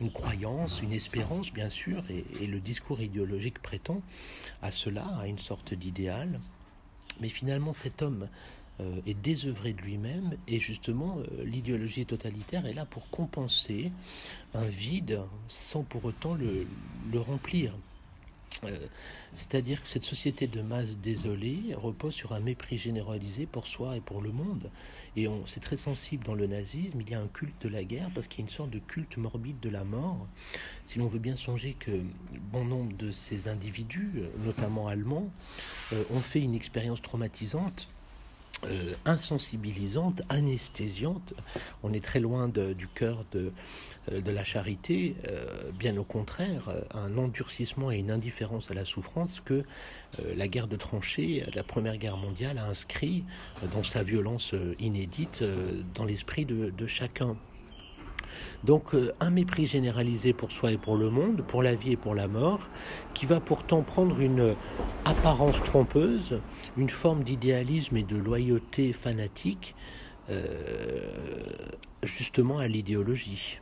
une 0.00 0.10
croyance, 0.10 0.82
une 0.82 0.92
espérance, 0.92 1.52
bien 1.52 1.70
sûr, 1.70 2.04
et, 2.10 2.46
le 2.46 2.60
discours 2.60 3.00
idéologique 3.00 3.58
prétend 3.60 4.02
à 4.62 4.70
cela, 4.70 5.06
à 5.18 5.26
une 5.26 5.38
sorte 5.38 5.74
d'idéal. 5.74 6.40
Mais 7.20 7.28
finalement, 7.28 7.72
cet 7.72 8.02
homme 8.02 8.28
euh, 8.80 9.00
est 9.06 9.14
désœuvré 9.14 9.72
de 9.72 9.80
lui-même, 9.82 10.36
et 10.48 10.58
justement, 10.58 11.18
euh, 11.18 11.44
l'idéologie 11.44 12.06
totalitaire 12.06 12.66
est 12.66 12.74
là 12.74 12.84
pour 12.84 13.08
compenser 13.10 13.92
un 14.52 14.66
vide 14.66 15.20
sans 15.48 15.82
pour 15.84 16.04
autant 16.04 16.34
le 16.34 17.20
remplir. 17.20 17.74
Euh, 18.62 18.86
c'est-à-dire 19.32 19.82
que 19.82 19.88
cette 19.88 20.04
société 20.04 20.46
de 20.46 20.62
masse 20.62 20.98
désolée 20.98 21.74
repose 21.74 22.14
sur 22.14 22.32
un 22.32 22.40
mépris 22.40 22.78
généralisé 22.78 23.46
pour 23.46 23.66
soi 23.66 23.96
et 23.96 24.00
pour 24.00 24.22
le 24.22 24.30
monde. 24.30 24.70
Et 25.16 25.28
c'est 25.46 25.60
très 25.60 25.76
sensible 25.76 26.24
dans 26.24 26.34
le 26.34 26.46
nazisme, 26.46 27.00
il 27.00 27.10
y 27.10 27.14
a 27.14 27.20
un 27.20 27.28
culte 27.28 27.62
de 27.62 27.68
la 27.68 27.84
guerre 27.84 28.10
parce 28.14 28.26
qu'il 28.26 28.40
y 28.40 28.42
a 28.42 28.46
une 28.46 28.54
sorte 28.54 28.70
de 28.70 28.78
culte 28.78 29.16
morbide 29.16 29.60
de 29.60 29.68
la 29.70 29.84
mort. 29.84 30.26
Si 30.84 30.98
l'on 30.98 31.06
veut 31.06 31.18
bien 31.18 31.36
songer 31.36 31.76
que 31.78 31.90
bon 32.52 32.64
nombre 32.64 32.96
de 32.96 33.10
ces 33.10 33.48
individus, 33.48 34.22
notamment 34.44 34.88
allemands, 34.88 35.30
euh, 35.92 36.02
ont 36.10 36.20
fait 36.20 36.40
une 36.40 36.54
expérience 36.54 37.02
traumatisante 37.02 37.88
euh, 38.66 38.94
insensibilisante, 39.04 40.22
anesthésiante. 40.30 41.34
On 41.82 41.92
est 41.92 42.02
très 42.02 42.20
loin 42.20 42.48
du 42.48 42.88
cœur 42.88 43.24
de, 43.32 43.38
euh, 43.40 43.50
de 44.10 44.30
la 44.30 44.44
charité, 44.44 45.16
euh, 45.28 45.70
bien 45.72 45.96
au 45.96 46.04
contraire, 46.04 46.70
un 46.92 47.16
endurcissement 47.16 47.90
et 47.90 47.98
une 47.98 48.10
indifférence 48.10 48.70
à 48.70 48.74
la 48.74 48.84
souffrance 48.84 49.40
que 49.40 49.64
la 50.36 50.46
guerre 50.46 50.68
de 50.68 50.76
tranchées, 50.76 51.44
la 51.54 51.64
Première 51.64 51.96
Guerre 51.96 52.16
mondiale 52.16 52.58
a 52.58 52.66
inscrit 52.66 53.24
dans 53.72 53.82
sa 53.82 54.02
violence 54.02 54.54
inédite 54.78 55.42
dans 55.94 56.04
l'esprit 56.04 56.44
de 56.44 56.86
chacun. 56.86 57.36
Donc 58.64 58.94
euh, 58.94 59.12
un 59.20 59.30
mépris 59.30 59.66
généralisé 59.66 60.32
pour 60.32 60.50
soi 60.50 60.72
et 60.72 60.78
pour 60.78 60.96
le 60.96 61.10
monde, 61.10 61.42
pour 61.46 61.62
la 61.62 61.74
vie 61.74 61.92
et 61.92 61.96
pour 61.96 62.14
la 62.14 62.28
mort, 62.28 62.68
qui 63.12 63.26
va 63.26 63.40
pourtant 63.40 63.82
prendre 63.82 64.18
une 64.20 64.54
apparence 65.04 65.62
trompeuse, 65.62 66.40
une 66.76 66.90
forme 66.90 67.24
d'idéalisme 67.24 67.96
et 67.96 68.02
de 68.02 68.16
loyauté 68.16 68.92
fanatique, 68.92 69.74
euh, 70.30 71.42
justement 72.02 72.58
à 72.58 72.66
l'idéologie. 72.66 73.58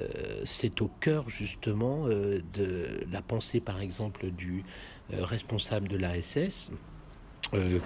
Euh, 0.00 0.42
c'est 0.44 0.80
au 0.82 0.90
cœur 1.00 1.28
justement 1.28 2.06
de 2.06 3.04
la 3.10 3.22
pensée 3.22 3.60
par 3.60 3.80
exemple 3.80 4.30
du 4.30 4.64
responsable 5.10 5.88
de 5.88 5.96
l'ASS, 5.96 6.70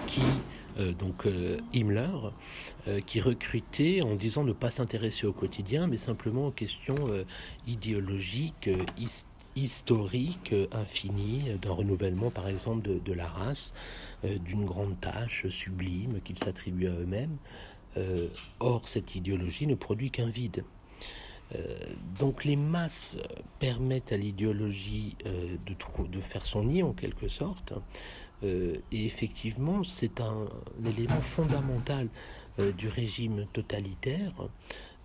qui 0.07 0.21
euh, 0.79 0.93
donc 0.93 1.25
euh, 1.25 1.59
Himmler, 1.73 2.31
euh, 2.87 3.01
qui 3.01 3.19
recrutait 3.19 4.01
en 4.01 4.15
disant 4.15 4.43
ne 4.43 4.53
pas 4.53 4.71
s'intéresser 4.71 5.27
au 5.27 5.33
quotidien, 5.33 5.87
mais 5.87 5.97
simplement 5.97 6.47
aux 6.47 6.51
questions 6.51 6.95
idéologiques, 7.67 8.69
historiques, 9.55 10.55
infinies, 10.71 11.57
d'un 11.61 11.73
renouvellement 11.73 12.29
par 12.29 12.47
exemple 12.47 12.87
de, 13.03 13.13
la 13.13 13.27
race, 13.27 13.73
d'une 14.23 14.65
grande 14.65 14.99
tâche 14.99 15.47
sublime 15.49 16.21
qu'ils 16.23 16.39
s'attribuent 16.39 16.87
à 16.87 16.93
eux-mêmes. 16.93 17.37
or, 18.59 18.87
cette 18.87 19.15
idéologie 19.15 19.67
ne 19.67 19.75
produit 19.75 20.11
qu'un 20.11 20.29
vide. 20.29 20.63
Donc 22.19 22.45
les 22.45 22.55
masses 22.55 23.17
permettent 23.59 24.11
à 24.11 24.17
l'idéologie 24.17 25.17
de, 25.25 26.07
de, 26.07 26.21
faire 26.21 26.45
son 26.45 26.63
nid 26.63 26.83
en 26.83 26.93
quelque 26.93 27.27
sorte, 27.27 27.73
euh, 28.43 28.75
et 28.91 29.05
effectivement, 29.05 29.83
c'est 29.83 30.19
un, 30.19 30.47
élément 30.85 31.21
fondamental 31.21 32.07
euh, 32.59 32.71
du 32.71 32.87
régime 32.87 33.45
totalitaire 33.53 34.33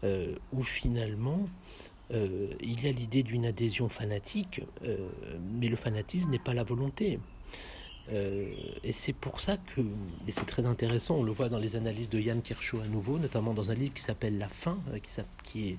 euh, 0.04 0.34
où 0.52 0.62
finalement 0.62 1.48
il 2.60 2.84
y 2.84 2.86
a 2.86 2.92
l'idée 2.92 3.24
d'une 3.24 3.44
adhésion 3.44 3.88
fanatique, 3.88 4.60
mais 5.58 5.66
le 5.66 5.74
fanatisme 5.74 6.30
n'est 6.30 6.38
pas 6.38 6.54
la 6.54 6.62
volonté. 6.62 7.18
et 8.12 8.92
c'est 8.92 9.12
pour 9.12 9.40
ça 9.40 9.56
que, 9.56 9.80
et 9.80 10.30
c'est 10.30 10.44
très 10.44 10.66
intéressant, 10.66 11.16
on 11.16 11.24
le 11.24 11.32
voit 11.32 11.48
dans 11.48 11.58
les 11.58 11.74
analyses 11.74 12.08
de 12.08 12.20
Yann 12.20 12.42
Kirchhoff 12.42 12.84
à 12.84 12.86
nouveau, 12.86 13.18
notamment 13.18 13.54
dans 13.54 13.72
un 13.72 13.74
livre 13.74 13.92
qui 13.92 14.04
s'appelle 14.04 14.38
La 14.38 14.48
fin, 14.48 14.78
qui 15.42 15.70
est 15.70 15.78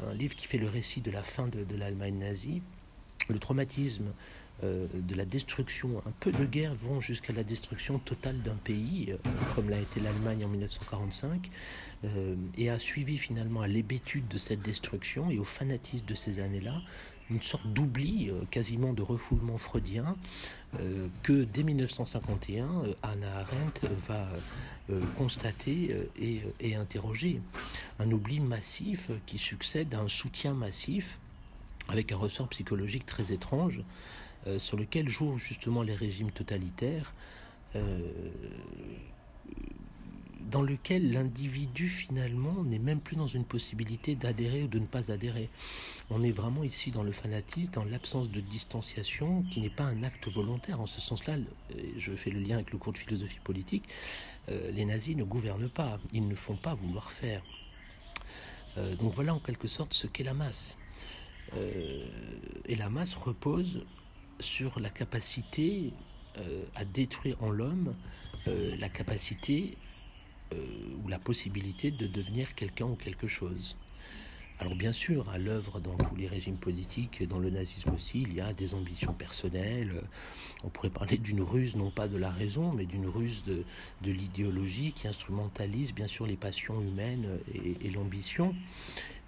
un 0.00 0.14
livre 0.14 0.34
qui 0.34 0.46
fait 0.46 0.58
le 0.58 0.68
récit 0.68 1.00
de 1.00 1.10
la 1.10 1.22
fin 1.22 1.48
de, 1.48 1.76
l'Allemagne 1.76 2.18
nazie. 2.18 2.62
Le 3.28 3.38
traumatisme 3.38 4.12
euh, 4.64 4.86
de 4.94 5.14
la 5.14 5.24
destruction, 5.24 6.02
un 6.06 6.12
peu 6.20 6.32
de 6.32 6.44
guerre 6.44 6.74
vont 6.74 7.00
jusqu'à 7.00 7.32
la 7.32 7.44
destruction 7.44 7.98
totale 7.98 8.40
d'un 8.42 8.56
pays, 8.56 9.12
euh, 9.12 9.16
comme 9.54 9.70
l'a 9.70 9.78
été 9.78 10.00
l'Allemagne 10.00 10.44
en 10.44 10.48
1945, 10.48 11.50
et 12.58 12.68
a 12.68 12.80
suivi 12.80 13.16
finalement 13.16 13.60
à 13.60 13.68
l'hébétude 13.68 14.26
de 14.26 14.36
cette 14.36 14.60
destruction 14.60 15.30
et 15.30 15.38
au 15.38 15.44
fanatisme 15.44 16.04
de 16.04 16.16
ces 16.16 16.40
années-là 16.40 16.82
une 17.32 17.42
sorte 17.42 17.66
d'oubli, 17.66 18.30
euh, 18.30 18.44
quasiment 18.50 18.92
de 18.92 19.02
refoulement 19.02 19.58
freudien, 19.58 20.16
euh, 20.78 21.08
que 21.22 21.44
dès 21.44 21.62
1951, 21.62 22.64
euh, 22.64 22.94
Anna 23.02 23.38
Arendt 23.38 23.88
va 24.08 24.28
constater 25.16 25.96
et, 26.20 26.76
interroger. 26.76 27.40
Un 27.98 28.10
oubli 28.10 28.40
massif 28.40 29.10
qui 29.26 29.38
succède 29.38 29.94
à 29.94 30.00
un 30.00 30.08
soutien 30.08 30.52
massif 30.54 31.18
avec 31.88 32.12
un 32.12 32.16
ressort 32.16 32.48
psychologique 32.48 33.06
très 33.06 33.32
étrange 33.32 33.80
sur 34.58 34.76
lequel 34.76 35.08
jouent 35.08 35.38
justement 35.38 35.82
les 35.82 35.94
régimes 35.94 36.30
totalitaires 36.30 37.14
dans 40.52 40.62
lequel 40.62 41.12
l'individu 41.12 41.88
finalement 41.88 42.62
n'est 42.62 42.78
même 42.78 43.00
plus 43.00 43.16
dans 43.16 43.26
une 43.26 43.44
possibilité 43.44 44.14
d'adhérer 44.14 44.64
ou 44.64 44.68
de 44.68 44.78
ne 44.78 44.86
pas 44.86 45.10
adhérer. 45.10 45.48
On 46.10 46.22
est 46.22 46.30
vraiment 46.30 46.62
ici 46.62 46.90
dans 46.90 47.02
le 47.02 47.10
fanatisme, 47.10 47.72
dans 47.72 47.84
l'absence 47.84 48.30
de 48.30 48.40
distanciation 48.40 49.42
qui 49.50 49.60
n'est 49.62 49.70
pas 49.70 49.84
un 49.84 50.02
acte 50.02 50.28
volontaire. 50.28 50.80
En 50.80 50.86
ce 50.86 51.00
sens-là, 51.00 51.36
je 51.96 52.12
fais 52.12 52.30
le 52.30 52.38
lien 52.38 52.56
avec 52.56 52.70
le 52.70 52.78
cours 52.78 52.92
de 52.92 52.98
philosophie 52.98 53.40
politique, 53.42 53.84
euh, 54.50 54.70
les 54.70 54.84
nazis 54.84 55.16
ne 55.16 55.24
gouvernent 55.24 55.70
pas, 55.70 55.98
ils 56.12 56.28
ne 56.28 56.34
font 56.34 56.56
pas 56.56 56.74
vouloir 56.74 57.10
faire. 57.10 57.42
Euh, 58.76 58.94
donc 58.96 59.14
voilà 59.14 59.34
en 59.34 59.40
quelque 59.40 59.68
sorte 59.68 59.94
ce 59.94 60.06
qu'est 60.06 60.24
la 60.24 60.34
masse. 60.34 60.76
Euh, 61.56 62.06
et 62.66 62.76
la 62.76 62.90
masse 62.90 63.14
repose 63.14 63.86
sur 64.38 64.78
la 64.80 64.90
capacité 64.90 65.92
à 66.74 66.86
détruire 66.86 67.36
en 67.42 67.50
l'homme 67.50 67.94
la 68.46 68.88
capacité 68.88 69.76
euh, 69.76 69.91
ou 71.02 71.08
la 71.08 71.18
possibilité 71.18 71.90
de 71.90 72.06
devenir 72.06 72.54
quelqu'un 72.54 72.86
ou 72.86 72.96
quelque 72.96 73.28
chose. 73.28 73.76
Alors 74.62 74.76
bien 74.76 74.92
sûr, 74.92 75.28
à 75.30 75.38
l'œuvre 75.38 75.80
dans 75.80 75.96
tous 75.96 76.14
les 76.14 76.28
régimes 76.28 76.56
politiques, 76.56 77.26
dans 77.26 77.40
le 77.40 77.50
nazisme 77.50 77.94
aussi, 77.94 78.22
il 78.22 78.32
y 78.32 78.40
a 78.40 78.52
des 78.52 78.74
ambitions 78.74 79.12
personnelles. 79.12 80.02
On 80.62 80.68
pourrait 80.68 80.88
parler 80.88 81.18
d'une 81.18 81.42
ruse, 81.42 81.74
non 81.74 81.90
pas 81.90 82.06
de 82.06 82.16
la 82.16 82.30
raison, 82.30 82.72
mais 82.72 82.86
d'une 82.86 83.08
ruse 83.08 83.42
de, 83.42 83.64
de 84.02 84.12
l'idéologie 84.12 84.92
qui 84.92 85.08
instrumentalise 85.08 85.92
bien 85.92 86.06
sûr 86.06 86.28
les 86.28 86.36
passions 86.36 86.80
humaines 86.80 87.40
et, 87.52 87.90
l'ambition. 87.90 88.54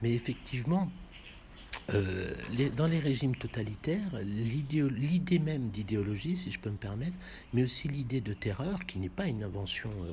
Mais 0.02 0.12
effectivement, 0.12 0.88
euh, 1.92 2.34
dans 2.76 2.86
les 2.86 3.00
régimes 3.00 3.34
totalitaires, 3.34 4.20
l'idée 4.22 5.40
même 5.40 5.70
d'idéologie, 5.70 6.36
si 6.36 6.52
je 6.52 6.60
peux 6.60 6.70
me 6.70 6.76
permettre, 6.76 7.16
mais 7.52 7.64
aussi 7.64 7.88
l'idée 7.88 8.20
de 8.20 8.34
terreur, 8.34 8.86
qui 8.86 9.00
n'est 9.00 9.08
pas 9.08 9.26
une 9.26 9.42
invention 9.42 9.90
euh, 10.04 10.12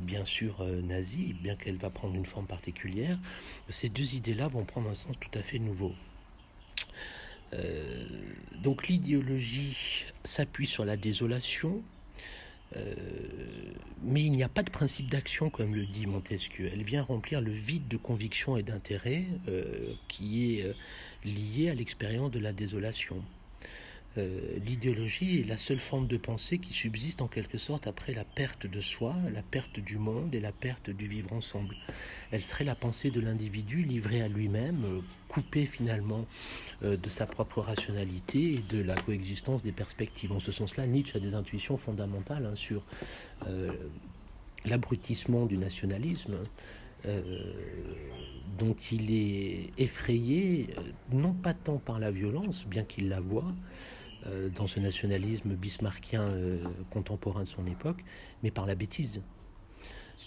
bien 0.00 0.24
sûr 0.24 0.60
euh, 0.60 0.80
nazie, 0.82 1.34
bien 1.34 1.56
qu'elle 1.56 1.76
va 1.76 1.90
prendre 1.90 2.14
une 2.14 2.26
forme 2.26 2.46
particulière, 2.46 3.18
ces 3.68 3.88
deux 3.88 4.14
idées-là 4.14 4.48
vont 4.48 4.64
prendre 4.64 4.88
un 4.88 4.94
sens 4.94 5.14
tout 5.18 5.36
à 5.38 5.42
fait 5.42 5.58
nouveau. 5.58 5.94
Euh, 7.52 8.06
donc 8.62 8.88
l'idéologie 8.88 10.04
s'appuie 10.24 10.66
sur 10.66 10.84
la 10.84 10.96
désolation, 10.96 11.82
mais 14.02 14.24
il 14.24 14.32
n'y 14.32 14.42
a 14.42 14.48
pas 14.48 14.64
de 14.64 14.70
principe 14.70 15.08
d'action 15.08 15.48
comme 15.48 15.76
le 15.76 15.86
dit 15.86 16.08
Montesquieu. 16.08 16.68
Elle 16.72 16.82
vient 16.82 17.04
remplir 17.04 17.40
le 17.40 17.52
vide 17.52 17.86
de 17.86 17.96
conviction 17.96 18.56
et 18.56 18.64
d'intérêt 18.64 19.26
qui 20.08 20.58
est 20.58 20.74
lié 21.24 21.70
à 21.70 21.74
l'expérience 21.74 22.32
de 22.32 22.40
la 22.40 22.52
désolation. 22.52 23.22
Euh, 24.16 24.58
l'idéologie 24.64 25.40
est 25.40 25.44
la 25.44 25.58
seule 25.58 25.80
forme 25.80 26.06
de 26.06 26.16
pensée 26.16 26.58
qui 26.58 26.72
subsiste 26.72 27.20
en 27.20 27.26
quelque 27.26 27.58
sorte 27.58 27.86
après 27.86 28.14
la 28.14 28.24
perte 28.24 28.66
de 28.66 28.80
soi, 28.80 29.14
la 29.32 29.42
perte 29.42 29.80
du 29.80 29.98
monde 29.98 30.34
et 30.34 30.40
la 30.40 30.52
perte 30.52 30.90
du 30.90 31.06
vivre 31.06 31.32
ensemble. 31.32 31.76
Elle 32.30 32.42
serait 32.42 32.64
la 32.64 32.76
pensée 32.76 33.10
de 33.10 33.20
l'individu 33.20 33.82
livré 33.82 34.22
à 34.22 34.28
lui-même, 34.28 34.84
euh, 34.84 35.00
coupé 35.28 35.66
finalement 35.66 36.26
euh, 36.84 36.96
de 36.96 37.08
sa 37.08 37.26
propre 37.26 37.60
rationalité 37.60 38.52
et 38.52 38.64
de 38.68 38.82
la 38.82 38.94
coexistence 38.94 39.62
des 39.62 39.72
perspectives. 39.72 40.30
En 40.30 40.40
ce 40.40 40.52
sens-là, 40.52 40.86
Nietzsche 40.86 41.16
a 41.16 41.20
des 41.20 41.34
intuitions 41.34 41.76
fondamentales 41.76 42.46
hein, 42.46 42.54
sur 42.54 42.84
l'abrutissement 44.64 45.46
du 45.46 45.58
nationalisme. 45.58 46.36
dont 48.58 48.76
il 48.92 49.10
est 49.10 49.72
effrayé, 49.76 50.68
non 51.12 51.34
pas 51.34 51.52
tant 51.52 51.78
par 51.78 51.98
la 51.98 52.10
violence, 52.10 52.64
bien 52.66 52.84
qu'il 52.84 53.08
la 53.08 53.20
voit, 53.20 53.52
euh, 53.52 53.92
dans 54.54 54.66
ce 54.66 54.80
nationalisme 54.80 55.54
bismarckien 55.54 56.22
euh, 56.22 56.58
contemporain 56.90 57.42
de 57.42 57.48
son 57.48 57.66
époque, 57.66 58.04
mais 58.42 58.50
par 58.50 58.66
la 58.66 58.74
bêtise. 58.74 59.22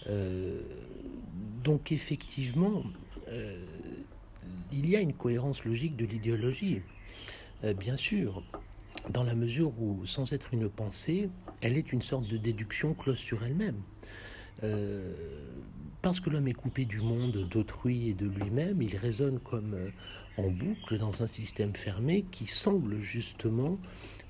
Euh, 0.08 0.60
donc 1.64 1.92
effectivement, 1.92 2.84
il 4.72 4.88
y 4.88 4.96
a 4.96 5.00
une 5.00 5.12
cohérence 5.12 5.64
logique 5.64 5.96
de 5.96 6.06
l'idéologie, 6.06 6.80
bien 7.76 7.96
sûr, 7.96 8.42
dans 9.10 9.22
la 9.22 9.34
mesure 9.34 9.72
où, 9.78 10.06
sans 10.06 10.32
être 10.32 10.54
une 10.54 10.70
pensée, 10.70 11.28
elle 11.60 11.76
est 11.76 11.92
une 11.92 12.00
sorte 12.00 12.26
de 12.26 12.38
déduction 12.38 12.94
close 12.94 13.18
sur 13.18 13.44
elle-même. 13.44 13.82
Parce 16.02 16.20
que 16.20 16.30
l'homme 16.30 16.48
est 16.48 16.54
coupé 16.54 16.84
du 16.84 17.00
monde, 17.00 17.48
d'autrui 17.50 18.10
et 18.10 18.14
de 18.14 18.26
lui-même, 18.26 18.80
il 18.82 18.96
résonne 18.96 19.40
comme 19.40 19.76
en 20.38 20.50
boucle 20.50 20.98
dans 20.98 21.22
un 21.22 21.26
système 21.26 21.74
fermé 21.74 22.24
qui 22.30 22.46
semble 22.46 23.00
justement 23.00 23.78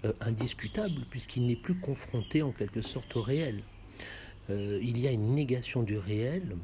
euh, 0.05 0.13
indiscutable 0.21 1.03
puisqu'il 1.11 1.47
n'est 1.47 1.57
plus 1.57 1.75
confronté 1.75 2.43
en 2.43 2.51
quelque 2.51 2.81
sorte 2.81 3.17
au 3.17 3.23
réel. 3.23 3.63
Euh, 4.49 4.79
il 4.83 4.99
y 4.99 5.07
a 5.07 5.11
une 5.11 5.35
négation 5.35 5.83
du 5.83 5.99
réel 5.99 6.57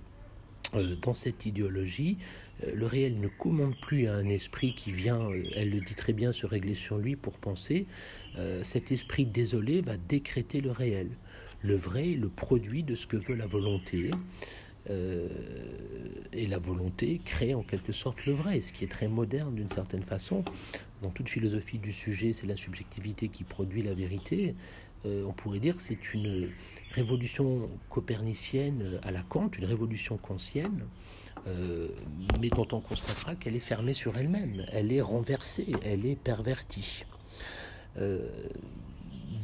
euh, 0.75 0.97
dans 1.03 1.15
cette 1.15 1.45
idéologie. 1.45 2.17
le 2.73 2.87
réel 2.87 3.21
ne 3.21 3.29
commande 3.29 3.75
plus 3.81 4.07
à 4.07 4.15
un 4.15 4.29
esprit 4.29 4.75
qui 4.75 4.93
vient, 4.93 5.29
elle 5.55 5.71
le 5.71 5.81
dit 5.81 5.95
très 5.95 6.13
bien, 6.13 6.33
se 6.33 6.47
régler 6.47 6.75
sur 6.75 6.97
lui 6.97 7.17
pour 7.17 7.39
penser. 7.39 7.87
cet 8.63 8.93
esprit 8.93 9.27
désolé 9.27 9.81
va 9.83 9.97
décréter 9.97 10.61
le 10.61 10.71
réel. 10.71 11.11
Le 11.63 11.75
vrai, 11.75 12.07
le 12.07 12.29
produit 12.29 12.85
de 12.85 12.95
ce 12.95 13.07
que 13.07 13.17
veut 13.17 13.35
la 13.35 13.47
volonté. 13.47 14.11
Euh, 14.91 15.29
et 16.33 16.47
la 16.47 16.59
volonté 16.59 17.21
crée 17.25 17.55
en 17.55 17.63
quelque 17.63 17.93
sorte 17.93 18.27
le 18.27 18.33
vrai, 18.33 18.61
ce 18.61 18.73
qui 18.73 18.85
est 18.85 18.89
très 18.89 19.09
moderne 19.09 19.55
d'une 19.55 19.69
certaine 19.69 20.03
façon. 20.03 20.45
Dans 21.03 21.11
toute 21.11 21.29
philosophie 21.29 21.79
du 21.79 21.93
sujet, 21.93 22.33
c'est 22.33 22.47
la 22.47 22.57
subjectivité 22.57 23.29
qui 23.29 23.45
produit 23.45 23.83
la 23.83 23.95
vérité. 23.95 24.55
Euh, 25.07 25.25
on 25.27 25.33
pourrait 25.33 25.61
dire 25.61 25.77
que 25.77 25.83
c'est 25.83 26.15
une 26.15 26.51
révolution 26.93 27.69
copernicienne 27.89 28.99
à 29.03 29.11
la 29.11 29.23
Kant, 29.23 29.51
une 29.59 29.67
révolution 29.67 30.17
kantienne, 30.17 30.85
euh, 31.47 31.89
mais 32.41 32.49
dont 32.49 32.69
on 32.73 32.81
constatera 32.81 33.35
qu'elle 33.35 33.55
est 33.57 33.61
fermée 33.61 33.95
sur 33.95 34.17
elle-même, 34.17 34.65
elle 34.73 34.93
est 34.93 35.03
renversée, 35.03 35.73
elle 35.83 36.07
est 36.07 36.17
pervertie. 36.17 37.05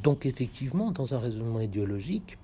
donc 0.02 0.26
effectivement, 0.26 0.90
dans 0.90 1.14
un 1.14 1.20
raisonnement 1.20 1.60
idéologique, 1.60 2.36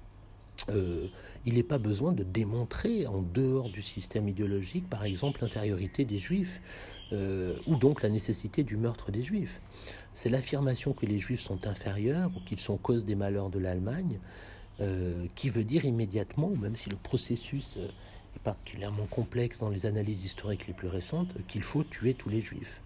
euh, 0.69 1.09
il 1.45 1.55
n'est 1.55 1.63
pas 1.63 1.79
besoin 1.79 2.13
de 2.13 2.25
démontrer 2.25 3.07
en 3.07 3.23
dehors 3.23 3.71
du 3.71 3.83
système 3.83 4.29
idéologique, 4.29 4.89
par 4.89 5.05
exemple, 5.05 5.43
l'infériorité 5.43 6.05
des 6.05 6.19
juifs, 6.19 6.61
euh, 7.13 7.57
ou 7.67 7.77
donc 7.77 8.03
la 8.03 8.09
nécessité 8.09 8.65
du 8.65 8.77
meurtre 8.77 9.13
des 9.13 9.23
juifs. 9.23 9.61
C'est 10.13 10.29
l'affirmation 10.29 10.93
que 10.93 11.07
les 11.07 11.21
juifs 11.21 11.41
sont 11.41 11.67
inférieurs 11.67 12.31
ou 12.37 12.41
qu'ils 12.41 12.59
sont 12.59 12.77
cause 12.77 13.05
des 13.05 13.15
malheurs 13.15 13.51
de 13.51 13.61
l'Allemagne, 13.61 14.19
euh, 14.81 15.27
qui 15.37 15.49
veut 15.49 15.65
dire 15.65 15.85
immédiatement, 15.85 16.51
même 16.51 16.75
si 16.75 16.91
le 16.91 16.97
processus 16.97 17.77
est 17.77 18.43
particulièrement 18.43 19.07
complexe 19.07 19.61
dans 19.61 19.71
les 19.71 19.87
analyses 19.87 20.25
historiques 20.25 20.67
les 20.67 20.75
plus 20.75 20.89
récentes, 20.89 21.37
qu'il 21.47 21.63
faut 21.63 21.85
tuer 21.85 22.15
tous 22.15 22.29
les 22.29 22.41
juifs. 22.41 22.83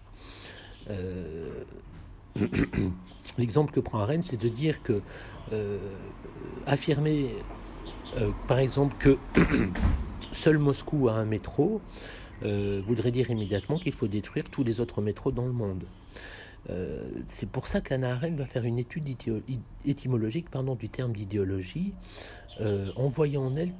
L'exemple 3.37 3.71
que 3.73 3.79
prend 3.79 3.99
Arendt, 3.99 4.25
c'est 4.29 4.41
de 4.41 4.49
dire 4.49 4.81
que 4.83 5.01
affirmer 6.65 7.35
par 8.47 8.59
exemple, 8.59 8.95
que 8.99 9.17
seul 10.31 10.57
Moscou 10.57 11.09
a 11.09 11.13
un 11.13 11.25
métro, 11.25 11.81
euh, 12.43 12.81
voudrait 12.83 13.11
dire 13.11 13.29
immédiatement 13.29 13.77
qu'il 13.77 13.91
faut 13.91 14.07
détruire 14.07 14.45
tous 14.49 14.63
les 14.63 14.79
autres 14.79 15.01
métros 15.01 15.31
dans 15.31 15.45
le 15.45 15.51
monde. 15.51 15.85
Euh, 16.69 17.07
c'est 17.27 17.49
pour 17.49 17.67
ça 17.67 17.81
qu'Anna 17.81 18.13
Arendt 18.13 18.35
va 18.35 18.45
faire 18.45 18.63
une 18.63 18.79
étude 18.79 19.07
étymologique 19.85 20.49
pardon, 20.49 20.75
du 20.75 20.89
terme 20.89 21.13
d'idéologie, 21.13 21.93
en 22.95 23.07
voyant 23.07 23.45
en 23.45 23.55
elle 23.55 23.73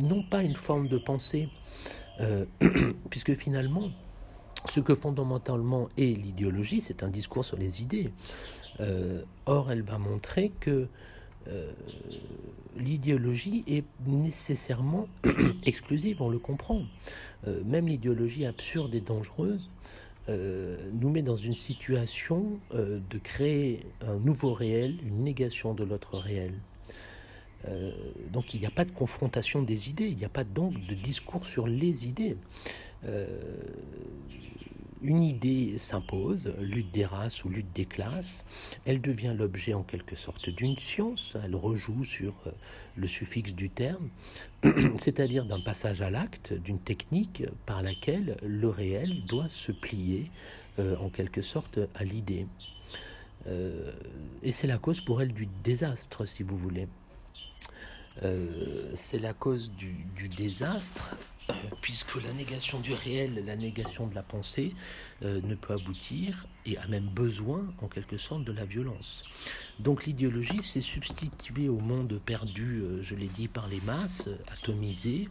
non 0.00 0.22
pas 0.22 0.42
une 0.42 0.56
forme 0.56 0.88
de 0.88 0.96
pensée, 0.96 1.48
puisque 3.10 3.34
finalement, 3.34 3.90
ce 4.64 4.80
que 4.80 4.94
fondamentalement 4.94 5.88
est 5.98 6.16
l'idéologie, 6.16 6.80
c'est 6.80 7.02
un 7.02 7.08
discours 7.08 7.44
sur 7.44 7.58
les 7.58 7.82
idées. 7.82 8.10
or, 9.44 9.70
elle 9.70 9.82
va 9.82 9.98
montrer 9.98 10.50
que 10.60 10.88
l'idéologie 12.76 13.64
est 13.66 13.84
nécessairement 14.06 15.08
exclusive, 15.66 16.22
on 16.22 16.28
le 16.28 16.38
comprend. 16.38 16.82
même 17.64 17.88
l'idéologie 17.88 18.46
absurde 18.46 18.94
et 18.94 19.00
dangereuse 19.00 19.70
nous 20.28 21.10
met 21.10 21.22
dans 21.22 21.36
une 21.36 21.54
situation 21.54 22.60
de 22.72 23.18
créer 23.18 23.80
un 24.06 24.18
nouveau 24.18 24.52
réel, 24.52 24.98
une 25.04 25.24
négation 25.24 25.74
de 25.74 25.82
l'autre 25.82 26.18
réel. 26.18 26.54
Euh, 27.68 27.92
donc 28.32 28.54
il 28.54 28.60
n'y 28.60 28.66
a 28.66 28.70
pas 28.70 28.84
de 28.84 28.90
confrontation 28.90 29.62
des 29.62 29.90
idées, 29.90 30.06
il 30.06 30.16
n'y 30.16 30.24
a 30.24 30.30
pas 30.30 30.44
donc 30.44 30.74
de 30.86 30.94
discours 30.94 31.46
sur 31.46 31.66
les 31.66 32.06
idées. 32.06 32.36
Euh, 35.02 35.06
une 35.06 35.22
idée 35.22 35.78
s'impose, 35.78 36.52
lutte 36.60 36.90
des 36.92 37.04
races 37.04 37.44
ou 37.44 37.48
lutte 37.48 37.72
des 37.74 37.84
classes, 37.84 38.44
elle 38.84 39.00
devient 39.00 39.34
l'objet 39.36 39.74
en 39.74 39.82
quelque 39.82 40.16
sorte 40.16 40.50
d'une 40.50 40.76
science, 40.76 41.36
elle 41.42 41.54
rejoue 41.54 42.04
sur 42.04 42.34
euh, 42.46 42.50
le 42.96 43.06
suffixe 43.06 43.54
du 43.54 43.70
terme, 43.70 44.08
c'est-à-dire 44.98 45.44
d'un 45.44 45.60
passage 45.60 46.02
à 46.02 46.10
l'acte, 46.10 46.52
d'une 46.52 46.78
technique 46.78 47.44
par 47.66 47.82
laquelle 47.82 48.36
le 48.42 48.68
réel 48.68 49.24
doit 49.26 49.48
se 49.48 49.72
plier 49.72 50.30
en 50.78 51.10
quelque 51.10 51.42
sorte 51.42 51.78
à 51.94 52.04
l'idée. 52.04 52.46
et 53.46 54.52
c'est 54.52 54.66
la 54.66 54.78
cause 54.78 55.02
pour 55.02 55.20
elle 55.20 55.34
du 55.34 55.46
désastre, 55.62 56.26
si 56.26 56.42
vous 56.42 56.56
voulez. 56.56 56.88
Euh, 58.22 58.90
c'est 58.94 59.18
la 59.18 59.32
cause 59.32 59.70
du, 59.70 60.28
désastre, 60.28 61.10
euh, 61.12 61.16
puisque 61.80 62.22
la 62.22 62.32
négation 62.32 62.80
du 62.80 62.92
réel, 62.92 63.44
la 63.46 63.56
négation 63.56 64.06
de 64.06 64.14
la 64.14 64.22
pensée, 64.22 64.74
euh, 65.22 65.40
ne 65.42 65.54
peut 65.54 65.74
aboutir 65.74 66.46
et 66.66 66.76
a 66.78 66.86
même 66.88 67.08
besoin, 67.08 67.64
en 67.80 67.88
quelque 67.88 68.18
sorte, 68.18 68.44
de 68.44 68.52
la 68.52 68.64
violence. 68.64 69.24
Donc 69.78 70.06
l'idéologie 70.06 70.62
s'est 70.62 70.80
substituée 70.80 71.68
au 71.68 71.78
monde 71.78 72.20
perdu, 72.24 72.82
je 73.02 73.14
l'ai 73.14 73.28
dit, 73.28 73.48
par 73.48 73.68
les 73.68 73.80
masses, 73.80 74.28
atomisé, 74.48 75.28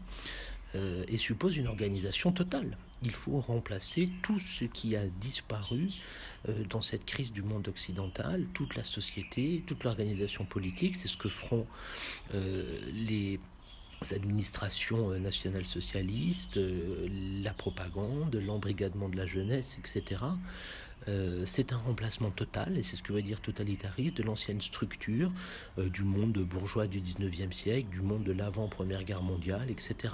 et 0.76 1.18
suppose 1.18 1.58
une 1.58 1.68
organisation 1.68 2.32
totale 2.32 2.78
il 3.04 3.12
faut 3.12 3.40
remplacer 3.40 4.10
tout 4.22 4.40
ce 4.40 4.66
qui 4.66 4.96
a 4.96 5.06
disparu 5.22 5.90
euh, 6.48 6.64
dans 6.70 6.82
cette 6.82 7.06
crise 7.06 7.32
du 7.32 7.42
monde 7.42 7.68
occidental, 7.68 8.46
toute 8.54 8.76
la 8.76 8.84
société, 8.84 9.64
toute 9.66 9.84
l'organisation 9.84 10.46
politique. 10.46 10.96
C'est 10.96 11.08
ce 11.08 11.18
que 11.18 11.30
feront 11.30 11.66
euh, 12.34 12.80
les 12.94 13.40
administrations 14.12 15.12
euh, 15.12 15.20
nationales 15.20 15.66
socialistes, 15.66 16.60
la 17.44 17.54
propagande, 17.54 18.36
l'embrigadement 18.36 19.10
de 19.10 19.18
la 19.18 19.26
jeunesse, 19.26 19.78
etc. 19.80 20.22
c'est 21.46 21.74
un 21.74 21.78
remplacement 21.78 22.30
total, 22.30 22.78
et 22.78 22.84
c'est 22.84 22.96
ce 22.96 23.02
que 23.02 23.14
veut 23.14 23.24
dire 23.24 23.42
totalitariste, 23.42 24.18
de 24.18 24.24
l'ancienne 24.24 24.62
structure 24.62 25.32
du 25.78 26.04
monde 26.04 26.38
bourgeois 26.38 26.86
du 26.86 27.02
19e 27.02 27.52
siècle, 27.52 27.90
du 27.90 28.02
monde 28.02 28.24
de 28.24 28.32
l'avant-première 28.32 29.04
guerre 29.04 29.24
mondiale, 29.24 29.72
etc. 29.72 30.14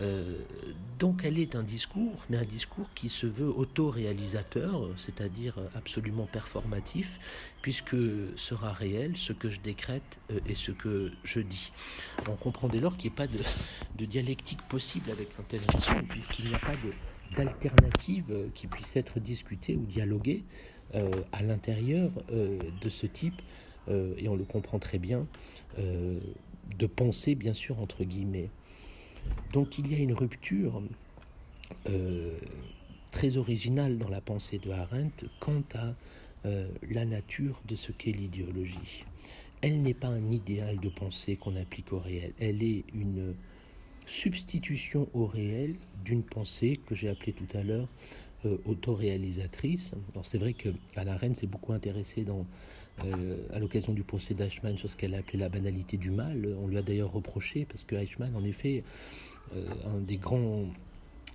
Euh, 0.00 0.38
donc 0.98 1.22
elle 1.24 1.38
est 1.38 1.56
un 1.56 1.62
discours, 1.62 2.24
mais 2.28 2.36
un 2.36 2.44
discours 2.44 2.88
qui 2.94 3.08
se 3.08 3.26
veut 3.26 3.48
autoréalisateur, 3.48 4.88
c'est-à-dire 4.96 5.56
absolument 5.74 6.26
performatif, 6.26 7.18
puisque 7.62 7.96
sera 8.36 8.72
réel 8.72 9.16
ce 9.16 9.32
que 9.32 9.50
je 9.50 9.60
décrète 9.60 10.18
euh, 10.30 10.40
et 10.46 10.54
ce 10.54 10.72
que 10.72 11.10
je 11.24 11.40
dis. 11.40 11.72
On 12.28 12.36
comprend 12.36 12.68
dès 12.68 12.80
lors 12.80 12.96
qu'il 12.96 13.10
n'y 13.10 13.14
a 13.14 13.18
pas 13.18 13.26
de, 13.26 14.04
dialectique 14.04 14.62
possible 14.68 15.10
avec 15.10 15.28
un 15.38 15.42
tel 15.42 15.60
puisqu'il 16.08 16.46
n'y 16.46 16.54
a 16.54 16.58
pas 16.58 16.74
d'alternative 17.36 18.50
qui 18.54 18.66
puisse 18.66 18.96
être 18.96 19.20
discutée 19.20 19.76
ou 19.76 19.84
dialoguée 19.84 20.44
euh, 20.94 21.10
à 21.32 21.42
l'intérieur 21.42 22.10
de 22.30 22.88
ce 22.88 23.06
type, 23.06 23.40
et 23.88 24.28
on 24.28 24.36
le 24.36 24.44
comprend 24.44 24.78
très 24.78 24.98
bien, 24.98 25.26
de 25.76 26.86
pensée 26.86 27.34
bien 27.34 27.54
sûr 27.54 27.80
entre 27.80 28.04
guillemets. 28.04 28.50
Donc 29.52 29.78
il 29.78 29.90
y 29.90 29.94
a 29.94 29.98
une 29.98 30.12
rupture 30.12 30.82
euh, 31.88 32.38
très 33.10 33.36
originale 33.36 33.98
dans 33.98 34.08
la 34.08 34.20
pensée 34.20 34.58
de 34.58 34.70
Arendt 34.70 35.26
quant 35.40 35.62
à 35.74 35.94
euh, 36.46 36.68
la 36.88 37.04
nature 37.04 37.60
de 37.66 37.74
ce 37.74 37.92
qu'est 37.92 38.12
l'idéologie. 38.12 39.04
Elle 39.60 39.82
n'est 39.82 39.94
pas 39.94 40.08
un 40.08 40.30
idéal 40.30 40.78
de 40.78 40.88
pensée 40.88 41.36
qu'on 41.36 41.56
applique 41.56 41.92
au 41.92 41.98
réel, 41.98 42.32
elle 42.40 42.62
est 42.62 42.84
une 42.94 43.34
substitution 44.06 45.08
au 45.12 45.26
réel 45.26 45.76
d'une 46.04 46.22
pensée 46.22 46.74
que 46.86 46.94
j'ai 46.94 47.08
appelée 47.08 47.32
tout 47.32 47.56
à 47.56 47.62
l'heure 47.62 47.88
euh, 48.46 48.56
autoréalisatrice. 48.64 49.92
C'est 50.22 50.38
vrai 50.38 50.54
que 50.54 50.70
Arendt 50.96 51.34
s'est 51.34 51.46
beaucoup 51.46 51.72
intéressée 51.72 52.24
dans 52.24 52.46
à 53.52 53.58
l'occasion 53.58 53.92
du 53.92 54.02
procès 54.02 54.34
d'Eichmann 54.34 54.76
sur 54.76 54.90
ce 54.90 54.96
qu'elle 54.96 55.14
a 55.14 55.18
appelé 55.18 55.38
la 55.38 55.48
banalité 55.48 55.96
du 55.96 56.10
mal. 56.10 56.54
On 56.62 56.66
lui 56.66 56.76
a 56.76 56.82
d'ailleurs 56.82 57.12
reproché, 57.12 57.64
parce 57.64 57.84
que 57.84 57.96
Eichmann, 57.96 58.34
en 58.36 58.44
effet, 58.44 58.84
euh, 59.56 59.64
un 59.86 60.00
des 60.00 60.16
grands 60.16 60.66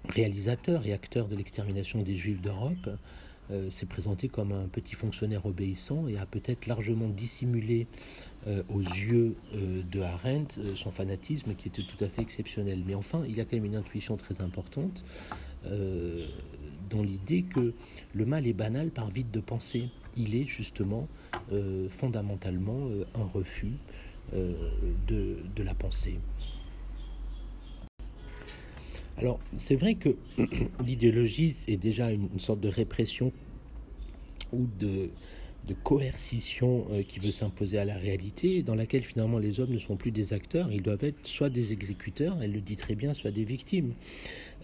réalisateurs 0.08 0.86
et 0.86 0.94
acteurs 0.94 1.28
de 1.28 1.36
l'extermination 1.36 2.02
des 2.02 2.16
Juifs 2.16 2.42
d'Europe, 2.42 2.90
euh, 3.52 3.70
s'est 3.70 3.86
présenté 3.86 4.28
comme 4.28 4.52
un 4.52 4.68
petit 4.68 4.96
fonctionnaire 4.96 5.46
obéissant 5.46 6.08
et 6.08 6.18
a 6.18 6.26
peut-être 6.26 6.66
largement 6.66 7.10
dissimulé 7.10 7.88
euh, 8.48 8.64
aux 8.70 8.82
yeux 8.82 9.36
de 9.54 10.02
Arendt 10.02 10.60
son 10.76 10.92
fanatisme 10.92 11.54
qui 11.56 11.68
était 11.68 11.84
tout 11.84 12.04
à 12.04 12.08
fait 12.08 12.22
exceptionnel. 12.22 12.84
Mais 12.86 12.96
enfin, 12.96 13.24
il 13.28 13.36
y 13.36 13.42
a 13.42 13.46
quand 13.46 13.58
même 13.58 13.66
une 13.66 13.76
intuition 13.76 14.18
très 14.18 14.42
importante 14.42 15.04
dans 16.92 17.02
l'idée 17.02 17.42
que 17.42 17.74
le 18.14 18.26
mal 18.26 18.46
est 18.46 18.54
banal 18.54 18.92
par 18.92 19.10
vide 19.10 19.32
de 19.32 19.40
pensée. 19.40 19.90
Il 20.18 20.36
est 20.36 20.46
justement 20.46 21.08
fondamentalement 21.90 22.88
un 23.16 23.24
refus 23.24 23.74
de, 24.34 25.38
de 25.56 25.64
la 25.64 25.74
pensée. 25.74 26.20
Alors, 29.18 29.40
c'est 29.56 29.76
vrai 29.76 29.96
que 29.96 30.16
l'idéologie 30.86 31.56
est 31.68 31.78
déjà 31.78 32.12
une, 32.12 32.40
sorte 32.40 32.60
de 32.60 32.68
répression 32.68 33.32
ou 34.52 34.68
de, 34.80 35.10
coercition 35.84 36.86
euh, 36.92 37.02
qui 37.02 37.20
veut 37.20 37.32
s'imposer 37.32 37.80
à 37.80 37.86
la 37.86 37.98
réalité, 37.98 38.62
dans 38.62 38.76
laquelle 38.76 39.02
finalement 39.04 39.40
les 39.40 39.60
hommes 39.60 39.72
ne 39.72 39.80
sont 39.80 39.96
plus 39.96 40.12
des 40.12 40.32
acteurs, 40.34 40.72
ils 40.72 40.82
doivent 40.82 41.04
être 41.04 41.26
soit 41.26 41.50
des 41.50 41.74
exécuteurs, 41.74 42.38
elle 42.42 42.52
le 42.52 42.62
dit 42.62 42.76
très 42.76 42.94
bien, 42.94 43.14
soit 43.14 43.32
des 43.32 43.46
victimes. 43.46 43.94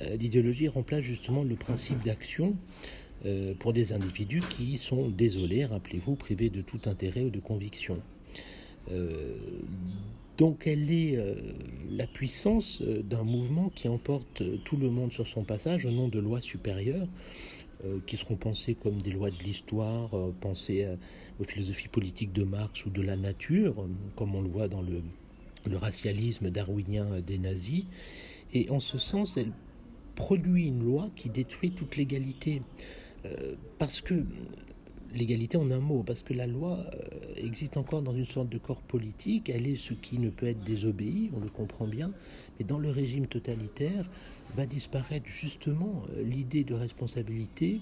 Euh, 0.01 0.15
l'idéologie 0.15 0.67
remplace 0.67 1.01
justement 1.01 1.43
le 1.43 1.55
principe 1.55 2.03
d'action 2.03 2.49
euh, 2.49 3.11
pour 3.60 3.73
des 3.73 3.93
individus 3.93 4.41
qui 4.49 4.77
sont 4.77 5.10
désolés, 5.10 5.65
rappelez-vous, 5.65 6.15
privés 6.15 6.49
de 6.49 6.62
tout 6.62 6.81
intérêt 6.86 7.21
ou 7.21 7.29
de 7.29 7.39
conviction. 7.39 8.01
Donc 10.41 10.65
elle 10.65 10.91
est 10.91 11.17
euh, 11.17 11.36
la 11.91 12.07
puissance 12.07 12.81
euh, 12.81 13.03
d'un 13.03 13.23
mouvement 13.23 13.69
qui 13.75 13.88
emporte 13.88 14.41
euh, 14.41 14.57
tout 14.65 14.75
le 14.75 14.89
monde 14.89 15.12
sur 15.12 15.27
son 15.27 15.43
passage 15.43 15.86
au 15.86 15.91
nom 15.91 16.07
de 16.07 16.19
lois 16.19 16.41
supérieures 16.41 17.07
qui 18.05 18.15
seront 18.15 18.36
pensées 18.36 18.75
comme 18.75 19.01
des 19.01 19.10
lois 19.10 19.31
de 19.31 19.39
l'histoire, 19.43 20.12
pensées 20.39 20.88
aux 21.39 21.43
philosophies 21.43 21.88
politiques 21.88 22.31
de 22.31 22.43
Marx 22.43 22.86
ou 22.86 22.91
de 22.91 23.01
la 23.01 23.15
nature, 23.15 23.73
comme 24.15 24.36
on 24.36 24.43
le 24.43 24.49
voit 24.49 24.67
dans 24.67 24.84
le 24.84 25.77
racialisme 25.77 26.51
darwinien 26.51 27.21
des 27.25 27.39
nazis. 27.39 27.86
Et 28.53 28.69
en 28.69 28.79
ce 28.79 28.99
sens, 28.99 29.36
elle 29.36 29.51
produit 30.13 30.67
une 30.67 30.84
loi 30.84 31.10
qui 31.15 31.29
détruit 31.29 31.71
toute 31.71 31.97
l'égalité. 31.97 32.62
Parce 33.77 34.01
que 34.01 34.25
l'égalité 35.13 35.57
en 35.57 35.69
un 35.71 35.79
mot, 35.79 36.03
parce 36.03 36.23
que 36.23 36.34
la 36.34 36.47
loi 36.47 36.79
euh, 36.93 37.34
existe 37.36 37.77
encore 37.77 38.01
dans 38.01 38.15
une 38.15 38.25
sorte 38.25 38.49
de 38.49 38.57
corps 38.57 38.81
politique, 38.81 39.49
elle 39.49 39.67
est 39.67 39.75
ce 39.75 39.93
qui 39.93 40.17
ne 40.19 40.29
peut 40.29 40.47
être 40.47 40.63
désobéi, 40.63 41.31
on 41.36 41.39
le 41.39 41.49
comprend 41.49 41.88
bien, 41.88 42.12
mais 42.57 42.65
dans 42.65 42.79
le 42.79 42.89
régime 42.89 43.27
totalitaire 43.27 44.10
va 44.55 44.65
disparaître 44.65 45.27
justement 45.27 46.03
euh, 46.15 46.23
l'idée 46.23 46.63
de 46.63 46.73
responsabilité, 46.73 47.81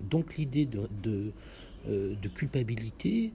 donc 0.00 0.36
l'idée 0.36 0.66
de, 0.66 1.32
euh, 1.88 2.14
culpabilité 2.34 3.32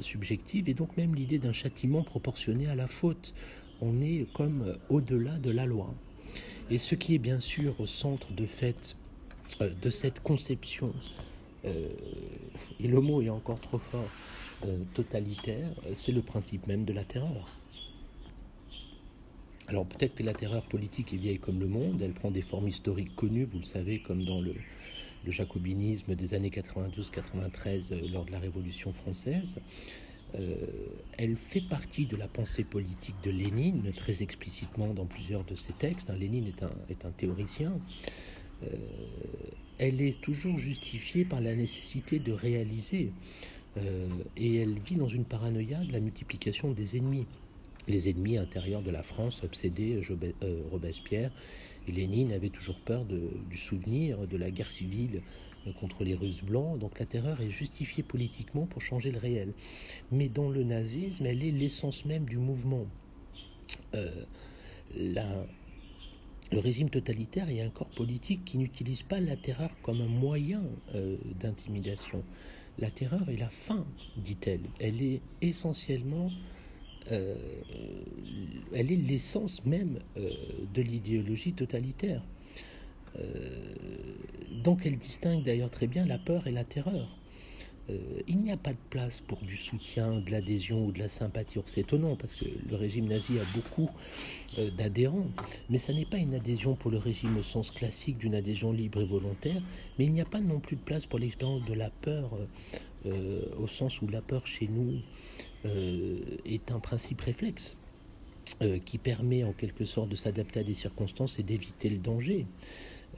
subjective, 0.00 0.68
et 0.68 0.74
donc 0.74 0.96
même 0.96 1.14
l'idée 1.14 1.38
d'un 1.40 1.52
châtiment 1.52 2.04
proportionné 2.04 2.68
à 2.68 2.76
la 2.76 2.86
faute. 2.86 3.34
On 3.80 4.00
est 4.00 4.26
comme 4.32 4.76
au-delà 4.90 5.38
de 5.38 5.50
la 5.50 5.66
loi. 5.66 5.92
Et 6.70 6.78
ce 6.78 6.94
qui 6.94 7.16
est 7.16 7.18
bien 7.18 7.40
sûr 7.40 7.80
au 7.80 7.86
centre 7.86 8.32
de 8.32 8.46
fait 8.46 8.96
de 9.60 9.90
cette 9.90 10.20
conception 10.20 10.92
euh, 11.64 11.88
et 12.78 12.88
le 12.88 13.00
mot 13.00 13.22
est 13.22 13.28
encore 13.28 13.60
trop 13.60 13.78
fort, 13.78 14.08
euh, 14.64 14.78
totalitaire, 14.94 15.68
c'est 15.92 16.12
le 16.12 16.22
principe 16.22 16.66
même 16.66 16.84
de 16.84 16.92
la 16.92 17.04
terreur. 17.04 17.48
Alors 19.68 19.86
peut-être 19.86 20.14
que 20.14 20.22
la 20.22 20.32
terreur 20.32 20.64
politique 20.64 21.12
est 21.12 21.16
vieille 21.16 21.38
comme 21.38 21.60
le 21.60 21.66
monde, 21.66 22.00
elle 22.02 22.12
prend 22.12 22.30
des 22.30 22.42
formes 22.42 22.68
historiques 22.68 23.14
connues, 23.14 23.44
vous 23.44 23.58
le 23.58 23.64
savez, 23.64 24.00
comme 24.00 24.24
dans 24.24 24.40
le, 24.40 24.54
jacobinisme 25.26 26.14
des 26.14 26.32
années 26.32 26.48
92-93 26.48 27.92
euh, 27.92 28.08
lors 28.10 28.24
de 28.24 28.32
la 28.32 28.38
Révolution 28.38 28.92
française. 28.92 29.56
elle 31.18 31.36
fait 31.36 31.60
partie 31.60 32.06
de 32.06 32.16
la 32.16 32.28
pensée 32.28 32.64
politique 32.64 33.16
de 33.22 33.30
Lénine, 33.30 33.92
très 33.94 34.22
explicitement 34.22 34.94
dans 34.94 35.04
plusieurs 35.04 35.44
de 35.44 35.54
ses 35.54 35.72
textes. 35.72 36.10
Lénine 36.16 36.46
est 36.46 36.62
un, 36.62 36.72
est 36.88 37.04
un 37.04 37.10
théoricien 37.10 37.72
elle 39.78 40.00
est 40.00 40.20
toujours 40.20 40.58
justifiée 40.58 41.24
par 41.24 41.40
la 41.40 41.54
nécessité 41.54 42.18
de 42.18 42.32
réaliser 42.32 43.12
et 44.36 44.56
elle 44.56 44.78
vit 44.78 44.96
dans 44.96 45.08
une 45.08 45.24
paranoïa 45.24 45.82
de 45.84 45.92
la 45.92 46.00
multiplication 46.00 46.72
des 46.72 46.96
ennemis. 46.96 47.26
Les 47.88 48.10
ennemis 48.10 48.36
intérieurs 48.36 48.82
de 48.82 48.90
la 48.90 49.02
France, 49.02 49.42
obsédés, 49.42 50.00
Robespierre 50.70 51.30
et 51.88 51.92
Lénine 51.92 52.32
avaient 52.32 52.50
toujours 52.50 52.78
peur 52.80 53.04
du 53.04 53.56
souvenir 53.56 54.26
de 54.26 54.36
la 54.36 54.50
guerre 54.50 54.70
civile 54.70 55.22
contre 55.78 56.04
les 56.04 56.14
Russes 56.14 56.42
blancs. 56.42 56.78
Donc 56.78 56.98
la 56.98 57.06
terreur 57.06 57.40
est 57.40 57.50
justifiée 57.50 58.02
politiquement 58.02 58.66
pour 58.66 58.82
changer 58.82 59.10
le 59.10 59.18
réel. 59.18 59.52
Mais 60.10 60.28
dans 60.28 60.48
le 60.48 60.64
nazisme, 60.64 61.26
elle 61.26 61.44
est 61.44 61.50
l'essence 61.50 62.04
même 62.04 62.24
du 62.24 62.38
mouvement. 62.38 62.86
Euh, 63.94 64.24
le 66.52 66.58
régime 66.58 66.90
totalitaire 66.90 67.48
est 67.48 67.60
un 67.60 67.70
corps 67.70 67.90
politique 67.90 68.44
qui 68.44 68.58
n'utilise 68.58 69.02
pas 69.02 69.20
la 69.20 69.36
terreur 69.36 69.70
comme 69.82 70.00
un 70.00 70.08
moyen 70.08 70.62
euh, 70.94 71.16
d'intimidation. 71.40 72.22
La 72.78 72.90
terreur 72.90 73.28
est 73.28 73.36
la 73.36 73.48
fin, 73.48 73.86
dit-elle. 74.16 74.62
Elle 74.78 75.02
est 75.02 75.20
essentiellement 75.42 76.30
euh, 77.12 77.34
elle 78.74 78.92
est 78.92 78.96
l'essence 78.96 79.64
même 79.64 79.98
de 80.16 80.82
l'idéologie 80.82 81.52
totalitaire. 81.52 82.22
Euh, 83.18 84.14
donc 84.62 84.86
elle 84.86 84.96
distingue 84.96 85.42
d'ailleurs 85.42 85.70
très 85.70 85.86
bien 85.86 86.06
la 86.06 86.18
peur 86.18 86.46
et 86.46 86.52
la 86.52 86.64
terreur. 86.64 87.16
Euh, 87.90 88.20
il 88.26 88.42
n'y 88.42 88.52
a 88.52 88.56
pas 88.56 88.72
de 88.72 88.78
place 88.90 89.20
pour 89.20 89.38
du 89.38 89.56
soutien, 89.56 90.20
de 90.20 90.30
l'adhésion 90.30 90.84
ou 90.84 90.92
de 90.92 90.98
la 90.98 91.08
sympathie. 91.08 91.58
C'est 91.66 91.82
étonnant 91.82 92.16
parce 92.16 92.34
que 92.34 92.44
le 92.44 92.76
régime 92.76 93.06
nazi 93.06 93.38
a 93.38 93.44
beaucoup 93.54 93.90
euh, 94.58 94.70
d'adhérents, 94.70 95.28
mais 95.68 95.78
ça 95.78 95.92
n'est 95.92 96.04
pas 96.04 96.18
une 96.18 96.34
adhésion 96.34 96.74
pour 96.74 96.90
le 96.90 96.98
régime 96.98 97.36
au 97.36 97.42
sens 97.42 97.70
classique 97.70 98.18
d'une 98.18 98.34
adhésion 98.34 98.72
libre 98.72 99.00
et 99.00 99.04
volontaire, 99.06 99.62
mais 99.98 100.04
il 100.04 100.12
n'y 100.12 100.20
a 100.20 100.26
pas 100.26 100.40
non 100.40 100.60
plus 100.60 100.76
de 100.76 100.82
place 100.82 101.06
pour 101.06 101.18
l'expérience 101.18 101.64
de 101.64 101.74
la 101.74 101.90
peur 101.90 102.30
au 103.58 103.66
sens 103.66 104.02
où 104.02 104.08
la 104.08 104.20
peur 104.20 104.46
chez 104.46 104.68
nous 104.68 105.00
est 106.44 106.70
un 106.70 106.80
principe 106.80 107.22
réflexe. 107.22 107.76
qui 108.84 108.98
permet 108.98 109.44
en 109.44 109.52
quelque 109.52 109.84
sorte 109.84 110.08
de 110.08 110.16
s'adapter 110.16 110.60
à 110.60 110.64
des 110.64 110.74
circonstances 110.74 111.38
et 111.38 111.42
d'éviter 111.42 111.88
le 111.88 111.98
danger. 111.98 112.46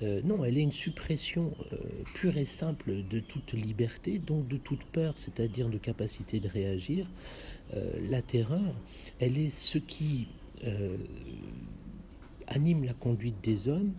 Euh, 0.03 0.21
non, 0.25 0.45
elle 0.45 0.59
est 0.59 0.63
une 0.63 0.73
suppression 0.73 1.53
euh, 1.73 1.77
pure 2.15 2.37
et 2.37 2.45
simple 2.45 3.05
de 3.09 3.21
toute 3.21 3.53
liberté, 3.53 4.19
donc 4.19 4.49
de 4.49 4.57
toute 4.57 4.85
peur, 4.85 5.15
c'est-à-dire 5.17 5.69
de 5.69 5.79
capacité 5.79 6.41
de 6.41 6.49
réagir. 6.49 7.07
Euh, 7.75 7.91
la 8.11 8.23
terreur, 8.23 8.75
elle 9.21 9.39
est 9.39 9.51
ce 9.51 9.79
qui 9.79 10.29
anime 12.47 12.85
la 12.85 12.93
conduite 12.93 13.35
des 13.43 13.67
hommes 13.67 13.91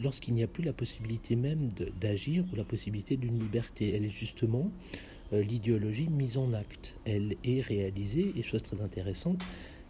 lorsqu'il 0.00 0.34
n'y 0.34 0.44
a 0.44 0.46
plus 0.46 0.62
la 0.62 0.72
possibilité 0.72 1.34
même 1.34 1.70
d'agir 2.00 2.44
ou 2.52 2.56
la 2.56 2.62
possibilité 2.62 3.16
d'une 3.16 3.36
liberté. 3.36 3.92
Elle 3.92 4.04
est 4.04 4.08
justement 4.16 4.70
l'idéologie 5.32 6.06
mise 6.06 6.38
en 6.38 6.52
acte. 6.52 6.94
Elle 7.04 7.34
est 7.42 7.60
réalisée, 7.62 8.32
et 8.36 8.44
chose 8.44 8.62
très 8.62 8.80
intéressante, 8.80 9.42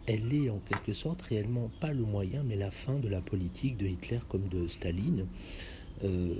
elle 0.07 0.33
est 0.33 0.49
en 0.49 0.59
quelque 0.59 0.93
sorte 0.93 1.21
réellement 1.21 1.69
pas 1.79 1.93
le 1.93 2.03
moyen, 2.03 2.43
mais 2.43 2.55
la 2.55 2.71
fin 2.71 2.97
de 2.97 3.07
la 3.07 3.21
politique 3.21 3.77
de 3.77 3.87
Hitler 3.87 4.19
comme 4.29 4.47
de 4.47 4.67
Staline. 4.67 5.27
Euh, 6.03 6.33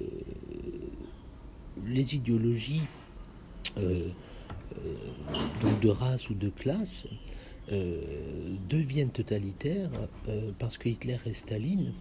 les 1.85 2.15
idéologies 2.15 2.81
euh, 3.77 4.09
euh, 4.77 4.95
de 5.81 5.89
race 5.89 6.29
ou 6.29 6.33
de 6.33 6.49
classe 6.49 7.07
deviennent 8.69 9.11
totalitaires 9.11 9.91
parce 10.59 10.77
que 10.77 10.89
Hitler 10.89 11.17
et 11.25 11.31
Staline 11.31 11.93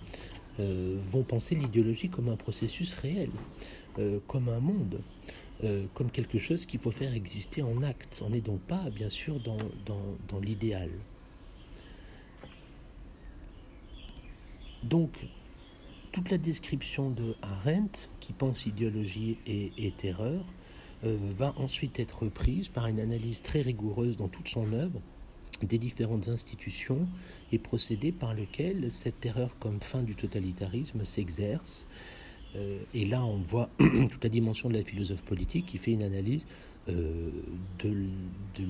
vont 0.59 1.23
penser 1.23 1.55
l'idéologie 1.55 2.09
comme 2.09 2.29
un 2.29 2.35
processus 2.35 2.95
réel, 2.95 3.31
comme 4.27 4.49
un 4.49 4.59
monde. 4.59 5.01
comme 5.95 6.11
quelque 6.11 6.39
chose 6.39 6.67
qu'il 6.67 6.81
faut 6.81 6.91
faire 6.91 7.15
exister 7.15 7.63
en 7.63 7.85
acte. 7.85 8.21
On 8.27 8.31
n'est 8.31 8.41
donc 8.41 8.61
pas, 8.63 8.91
bien 8.91 9.11
sûr, 9.11 9.39
dans 9.39 10.41
l'idéal. 10.41 10.91
Donc, 14.83 15.27
toute 16.13 16.31
la 16.31 16.39
description 16.39 17.11
de 17.11 17.35
Arendt, 17.43 18.09
qui 18.21 18.33
pense 18.33 18.67
idéologie 18.67 19.39
et, 19.47 19.93
terreur, 19.97 20.45
euh, 21.05 21.17
va 21.37 21.55
ensuite 21.57 22.01
être 22.01 22.27
prise 22.27 22.69
par 22.69 22.87
une 22.87 23.01
analyse 23.01 23.43
très 23.43 23.61
rigoureuse 23.61 24.17
dans 24.17 24.29
toute 24.29 24.49
son 24.49 24.73
œuvre 24.73 25.01
des 25.63 25.79
différentes 25.79 26.29
institutions 26.29 27.07
et 27.53 27.59
procédés 27.59 28.13
par 28.13 28.35
lesquels 28.35 28.91
cette 28.91 29.21
terreur 29.21 29.57
comme 29.59 29.81
fin 29.81 30.03
du 30.03 30.15
totalitarisme 30.15 31.05
s'exerce. 31.05 31.87
Euh, 32.57 32.79
et 32.95 33.05
là, 33.05 33.25
on 33.25 33.39
voit 33.39 33.69
toute 33.79 34.25
la 34.25 34.31
dimension 34.31 34.69
de 34.69 34.75
la 34.75 34.83
philosophe 34.83 35.23
politique 35.23 35.67
qui 35.67 35.79
fait 35.79 35.93
une 35.93 36.03
analyse 36.03 36.47
euh, 36.89 37.31
de, 37.85 37.95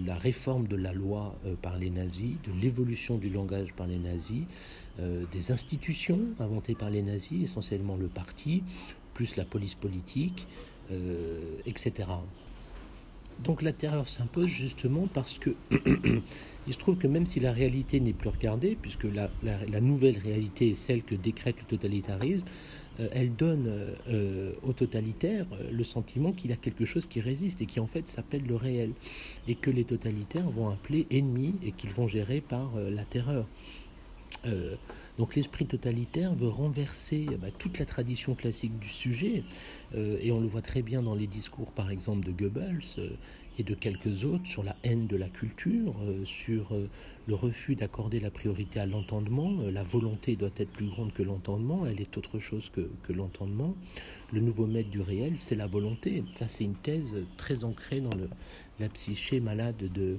la 0.07 0.15
réforme 0.15 0.67
de 0.69 0.77
la 0.77 0.93
loi 0.93 1.35
euh, 1.47 1.55
par 1.61 1.79
les 1.79 1.91
nazis, 1.91 2.35
de 2.45 2.61
l'évolution 2.61 3.19
du 3.19 3.31
langage 3.31 3.73
par 3.73 3.87
les 3.87 3.99
nazis, 3.99 4.43
euh, 5.01 5.25
des 5.33 5.53
institutions 5.53 6.21
inventées 6.39 6.75
par 6.75 6.91
les 6.91 7.03
nazis, 7.03 7.43
essentiellement 7.43 7.97
le 7.97 8.09
parti, 8.09 8.63
plus 9.15 9.37
la 9.37 9.45
police 9.45 9.75
politique, 9.75 10.47
etc. 11.67 12.09
Donc 13.45 13.63
la 13.63 13.73
terreur 13.73 14.09
s'impose 14.09 14.49
justement 14.49 15.07
parce 15.13 15.39
que 15.39 15.51
il 16.67 16.73
se 16.73 16.79
trouve 16.79 16.99
que 16.99 17.07
même 17.07 17.27
si 17.27 17.39
la 17.39 17.53
réalité 17.53 18.01
n'est 18.01 18.13
plus 18.13 18.29
regardée, 18.29 18.77
puisque 18.81 19.05
la 19.05 19.81
nouvelle 19.81 20.19
réalité 20.19 20.71
est 20.71 20.75
celle 20.75 21.05
que 21.05 21.15
décrète 21.15 21.57
le 21.59 21.65
totalitarisme, 21.65 22.45
elle 23.13 23.35
donne 23.35 23.67
euh, 23.69 23.95
euh, 24.09 24.53
au 24.63 24.73
totalitaire 24.73 25.47
le 25.71 25.85
sentiment 25.85 26.33
qu'il 26.33 26.53
a 26.53 26.57
quelque 26.57 26.85
chose 26.85 27.07
qui 27.07 27.21
résiste 27.21 27.63
et 27.63 27.67
qui 27.67 27.81
en 27.81 27.87
fait 27.87 28.09
s'appelle 28.09 28.43
le 28.47 28.57
réel, 28.57 28.93
et 29.49 29.55
que 29.55 29.71
les 29.71 29.85
totalitaires 29.85 30.49
vont 30.51 30.69
appeler 30.69 31.07
ennemi 31.11 31.55
et 31.63 31.73
qu'ils 31.73 31.91
vont 31.91 32.09
gérer 32.09 32.41
par 32.41 32.73
la 32.77 33.05
terreur. 33.05 33.47
donc 35.19 35.35
l'esprit 35.35 35.67
totalitaire 35.67 36.35
veut 36.35 36.49
renverser 36.49 37.27
bah, 37.41 37.49
toute 37.59 37.79
la 37.79 37.85
tradition 37.85 38.35
classique 38.35 38.79
du 38.79 38.89
sujet, 38.89 39.45
et 39.95 40.33
on 40.33 40.41
le 40.41 40.47
voit 40.47 40.63
très 40.63 40.83
bien 40.83 41.03
dans 41.03 41.15
les 41.15 41.27
discours 41.27 41.73
par 41.73 41.91
exemple 41.91 42.25
de 42.25 42.33
Goebbels 42.33 43.19
et 43.61 43.63
de 43.63 43.75
quelques 43.75 44.25
autres 44.25 44.47
sur 44.47 44.63
la 44.63 44.75
haine 44.83 45.07
de 45.07 45.17
la 45.17 45.29
culture, 45.29 45.95
sur 46.25 46.73
le 47.31 47.37
refus 47.37 47.77
d'accorder 47.77 48.19
la 48.19 48.31
priorité 48.33 48.81
à 48.81 48.87
l'entendement. 48.87 49.53
Euh, 49.61 49.71
la 49.71 49.85
volonté 49.85 50.35
doit 50.35 50.51
être 50.57 50.71
plus 50.71 50.89
grande 50.89 51.13
que 51.13 51.23
l'entendement, 51.23 51.87
elle 51.87 52.01
est 52.01 52.19
autre 52.19 52.41
chose 52.41 52.71
que, 52.71 53.13
l'entendement. 53.13 53.77
Le 54.33 54.41
nouveau 54.41 54.67
maître 54.67 54.91
du 54.91 55.01
réel, 55.01 55.35
c'est 55.39 55.55
la 55.55 55.69
volonté. 55.69 56.25
Ça, 56.35 56.49
c'est 56.49 56.65
une 56.65 56.75
thèse 56.75 57.17
très 57.37 57.65
ancrée 57.65 58.01
dans 58.01 58.11
la 58.81 58.89
psyché 58.89 59.39
malade 59.39 59.77
de, 59.77 60.19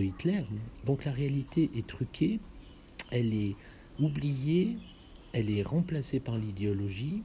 Hitler. 0.00 0.44
Donc 0.86 1.04
la 1.04 1.12
réalité 1.12 1.70
est 1.74 1.86
truquée, 1.86 2.40
elle 3.10 3.34
est 3.34 3.54
oubliée, 3.98 4.76
elle 5.32 5.50
est 5.50 5.62
remplacée 5.62 6.20
par 6.20 6.36
l'idéologie, 6.38 7.22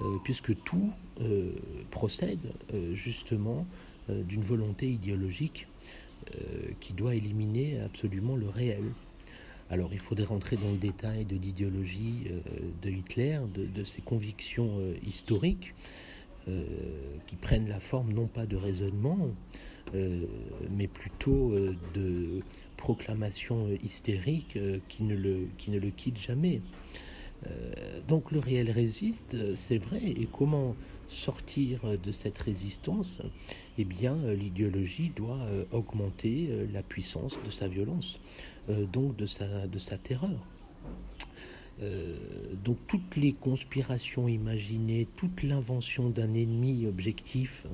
euh, 0.00 0.18
puisque 0.24 0.62
tout 0.64 0.92
euh, 1.20 1.52
procède 1.90 2.52
justement 2.92 3.66
d'une 4.08 4.42
volonté 4.42 4.88
idéologique 4.88 5.66
euh, 6.34 6.70
qui 6.80 6.92
doit 6.92 7.14
éliminer 7.14 7.78
absolument 7.80 8.34
le 8.34 8.48
réel. 8.48 8.82
Alors 9.70 9.90
il 9.92 10.00
faudrait 10.00 10.24
rentrer 10.24 10.56
dans 10.56 10.70
le 10.70 10.76
détail 10.76 11.24
de 11.24 11.36
l'idéologie 11.36 12.24
euh, 12.30 12.40
de 12.82 12.90
Hitler, 12.90 13.38
de, 13.54 13.84
ses 13.84 14.02
convictions 14.02 14.78
euh, 14.78 14.94
historiques, 15.06 15.74
qui 17.26 17.34
prennent 17.34 17.68
la 17.68 17.80
forme 17.80 18.12
non 18.12 18.28
pas 18.28 18.46
de 18.46 18.54
raisonnement, 18.54 19.30
mais 20.70 20.86
plutôt 20.86 21.52
de 21.92 22.40
proclamations 22.76 23.68
hystériques 23.82 24.56
qui, 24.88 25.02
ne 25.02 25.16
le, 25.16 25.48
qui 25.58 25.72
ne 25.72 25.80
le 25.80 25.90
quittent 25.90 26.20
jamais. 26.20 26.62
donc 28.06 28.30
le 28.30 28.38
réel 28.38 28.70
résiste, 28.70 29.56
c'est 29.56 29.78
vrai, 29.78 30.02
et 30.04 30.28
comment 30.30 30.76
sortir 31.08 31.80
de 32.02 32.12
cette 32.12 32.38
résistance, 32.38 33.20
eh 33.78 33.84
bien, 33.84 34.16
l'idéologie 34.32 35.10
doit 35.14 35.40
euh, 35.42 35.64
augmenter 35.72 36.48
euh, 36.50 36.66
la 36.72 36.82
puissance 36.82 37.38
de 37.44 37.50
sa 37.50 37.68
violence, 37.68 38.20
euh, 38.68 38.84
donc 38.86 39.16
de 39.16 39.26
sa, 39.26 39.98
terreur. 39.98 40.38
donc 42.64 42.78
toutes 42.86 43.16
les 43.16 43.32
conspirations 43.32 44.28
imaginées, 44.28 45.06
toute 45.16 45.42
l'invention 45.42 46.08
d'un 46.10 46.32
ennemi 46.34 46.86
objectif 46.86 47.66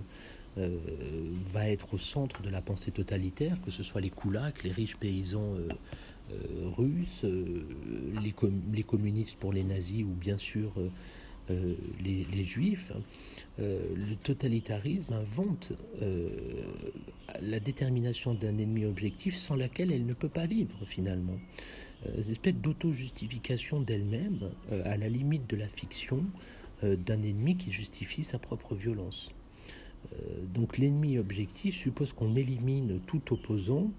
va 0.56 1.68
être 1.68 1.94
au 1.94 1.98
centre 1.98 2.42
de 2.42 2.50
la 2.50 2.60
pensée 2.60 2.90
totalitaire, 2.90 3.56
que 3.64 3.70
ce 3.70 3.82
soit 3.82 4.00
les 4.00 4.10
koulaks, 4.10 4.64
les 4.64 4.72
riches 4.72 4.96
paysans 4.96 5.54
russes, 6.76 7.24
les, 8.22 8.82
communistes 8.82 9.36
pour 9.38 9.52
les 9.52 9.64
nazis 9.64 10.04
ou 10.04 10.14
bien 10.14 10.38
sûr 10.38 10.72
euh, 11.52 11.74
les, 12.02 12.44
juifs, 12.44 12.92
euh, 13.60 13.94
le 13.94 14.16
totalitarisme 14.16 15.12
invente 15.12 15.72
euh, 16.02 16.28
la 17.40 17.60
détermination 17.60 18.34
d'un 18.34 18.58
ennemi 18.58 18.84
objectif 18.84 19.36
sans 19.36 19.54
laquelle 19.54 19.92
elle 19.92 20.06
ne 20.06 20.14
peut 20.14 20.28
pas 20.28 20.46
vivre 20.46 20.74
finalement. 20.84 21.38
Une 22.06 22.30
espèce 22.30 22.54
d'auto-justification 22.54 23.80
d'elle-même 23.80 24.50
à 24.84 24.96
la 24.96 25.08
limite 25.08 25.48
de 25.48 25.56
la 25.56 25.68
fiction 25.68 26.24
d'un 26.82 27.22
ennemi 27.22 27.56
qui 27.56 27.70
justifie 27.70 28.24
sa 28.24 28.40
propre 28.40 28.74
violence. 28.74 29.30
donc 30.52 30.78
l'ennemi 30.78 31.16
objectif 31.16 31.76
suppose 31.76 32.12
qu'on 32.12 32.34
élimine 32.34 32.98
tout 33.06 33.32
opposant, 33.32 33.92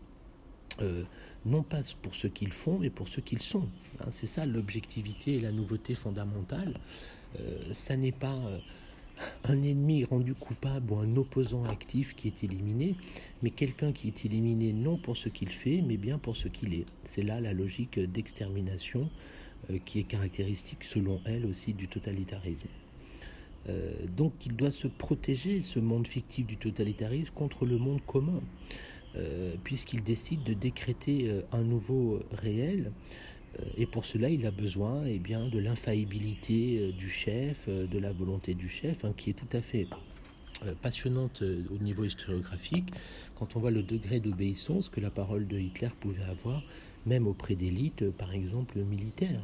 non 1.45 1.63
pas 1.63 1.79
pour 2.01 2.13
ce 2.13 2.27
qu'ils 2.27 2.51
font, 2.51 2.77
mais 2.77 2.89
pour 2.89 3.07
ce 3.07 3.21
qu'ils 3.21 3.41
sont. 3.41 3.69
Hein. 4.01 4.09
c'est 4.11 4.27
ça 4.27 4.45
l'objectivité 4.45 5.35
et 5.35 5.39
la 5.39 5.53
nouveauté 5.53 5.95
fondamentale. 5.95 6.73
Ça 7.72 7.98
n'est 7.98 8.12
pas 8.12 8.38
un 9.46 9.62
ennemi 9.63 10.04
rendu 10.04 10.34
coupable 10.34 10.91
ou 10.91 10.98
un 10.98 11.15
opposant 11.17 11.65
actif 11.65 12.15
qui 12.15 12.28
est 12.28 12.43
éliminé, 12.43 12.96
mais 13.41 13.50
quelqu'un 13.50 13.91
qui 13.91 14.08
est 14.08 14.26
éliminé 14.26 14.74
non 14.74 14.98
pour 14.98 15.17
ce 15.17 15.30
qu'il 15.30 15.50
fait, 15.50 15.82
mais 15.82 15.98
bien 15.98 16.17
pour 16.17 16.36
ce 16.36 16.48
qu'il 16.48 16.74
est. 16.74 16.86
C'est 17.04 17.24
là 17.24 17.39
la 17.39 17.54
logique 17.54 18.00
d'extermination 18.00 19.10
euh, 19.69 19.78
qui 19.86 20.00
est 20.00 20.04
caractéristique, 20.04 20.84
selon 20.84 21.22
elle 21.26 21.46
aussi, 21.46 21.74
du 21.74 21.88
totalitarisme. 21.88 22.67
Euh, 23.69 23.93
donc 24.15 24.34
il 24.46 24.56
doit 24.56 24.72
se 24.72 24.88
protéger, 24.88 25.62
ce 25.62 25.80
monde 25.80 26.08
fictif 26.08 26.46
du 26.46 26.58
totalitarisme, 26.58 27.34
contre 27.34 27.65
le 27.65 27.78
monde 27.78 28.02
commun, 28.06 28.41
euh, 29.15 29.54
puisqu'il 29.63 30.04
décide 30.04 30.43
de 30.43 30.54
décréter 30.54 31.32
un 31.52 31.62
nouveau 31.62 32.19
réel 32.32 32.88
euh, 32.88 32.89
et 33.77 33.85
pour 33.85 34.05
cela, 34.05 34.29
il 34.29 34.45
a 34.45 34.51
besoin 34.51 35.05
eh 35.05 35.19
bien, 35.19 35.47
de 35.47 35.59
l'infaillibilité 35.59 36.79
euh, 36.79 36.91
du 36.91 37.09
chef, 37.09 37.65
euh, 37.67 37.85
de 37.87 37.99
la 37.99 38.11
volonté 38.11 38.53
du 38.53 38.69
chef, 38.69 39.05
hein, 39.05 39.13
qui 39.15 39.29
est 39.29 39.33
tout 39.33 39.57
à 39.57 39.61
fait 39.61 39.87
passionnante 40.81 41.41
au 41.41 41.83
niveau 41.83 42.05
historiographique, 42.05 42.87
quand 43.35 43.57
on 43.57 43.59
voit 43.59 43.71
le 43.71 43.83
degré 43.83 44.21
d'obéissance 44.21 44.87
que 44.87 45.01
la 45.01 45.09
parole 45.09 45.45
de 45.45 45.59
Hitler 45.59 45.89
pouvait 45.99 46.23
avoir, 46.23 46.63
même 47.05 47.27
auprès 47.27 47.55
d'élites, 47.55 48.09
par 48.11 48.33
exemple, 48.33 48.79
militaires. 48.79 49.43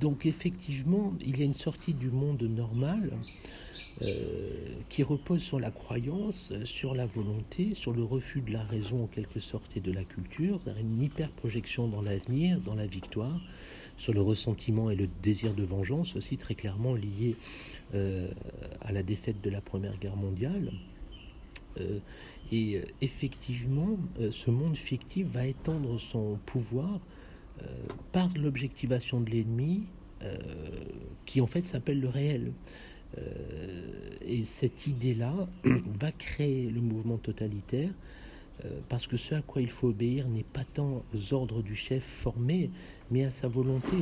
Donc 0.00 0.26
effectivement, 0.26 1.14
il 1.20 1.38
y 1.38 1.42
a 1.42 1.44
une 1.44 1.54
sortie 1.54 1.94
du 1.94 2.10
monde 2.10 2.42
normal 2.42 3.12
euh, 4.02 4.74
qui 4.90 5.02
repose 5.02 5.42
sur 5.42 5.58
la 5.58 5.70
croyance, 5.70 6.52
sur 6.64 6.94
la 6.94 7.06
volonté, 7.06 7.72
sur 7.72 7.92
le 7.92 8.04
refus 8.04 8.42
de 8.42 8.52
la 8.52 8.62
raison 8.62 9.04
en 9.04 9.06
quelque 9.06 9.40
sorte 9.40 9.76
et 9.76 9.80
de 9.80 9.90
la 9.90 10.04
culture, 10.04 10.60
une 10.78 11.02
hyper-projection 11.02 11.88
dans 11.88 12.02
l'avenir, 12.02 12.60
dans 12.60 12.74
la 12.74 12.86
victoire, 12.86 13.40
sur 13.96 14.12
le 14.12 14.20
ressentiment 14.20 14.90
et 14.90 14.96
le 14.96 15.08
désir 15.22 15.54
de 15.54 15.64
vengeance 15.64 16.14
aussi 16.14 16.36
très 16.36 16.54
clairement 16.54 16.94
lié 16.94 17.36
euh, 17.94 18.28
à 18.82 18.92
la 18.92 19.02
défaite 19.02 19.40
de 19.42 19.48
la 19.48 19.62
Première 19.62 19.96
Guerre 19.98 20.16
mondiale. 20.16 20.72
Euh, 21.80 21.98
et 22.52 22.82
effectivement, 23.00 23.98
ce 24.30 24.50
monde 24.50 24.76
fictif 24.76 25.26
va 25.26 25.46
étendre 25.46 25.98
son 25.98 26.38
pouvoir 26.46 27.00
par 28.12 28.30
l'objectivation 28.36 29.20
de 29.20 29.30
l'ennemi, 29.30 29.84
qui 31.26 31.40
en 31.40 31.46
fait 31.46 31.64
s'appelle 31.64 32.00
le 32.00 32.08
réel. 32.08 32.52
Euh, 33.18 34.16
et 34.26 34.42
cette 34.42 34.86
idée-là 34.86 35.48
va 36.00 36.12
créer 36.12 36.70
le 36.70 36.80
mouvement 36.80 37.16
totalitaire 37.16 37.90
euh, 38.64 38.80
parce 38.88 39.06
que 39.06 39.16
ce 39.16 39.34
à 39.34 39.42
quoi 39.42 39.62
il 39.62 39.70
faut 39.70 39.88
obéir 39.88 40.28
n'est 40.28 40.42
pas 40.42 40.64
tant 40.64 41.02
aux 41.14 41.34
ordres 41.34 41.62
du 41.62 41.74
chef 41.74 42.02
formé, 42.02 42.70
mais 43.10 43.24
à 43.24 43.30
sa 43.30 43.48
volonté, 43.48 43.96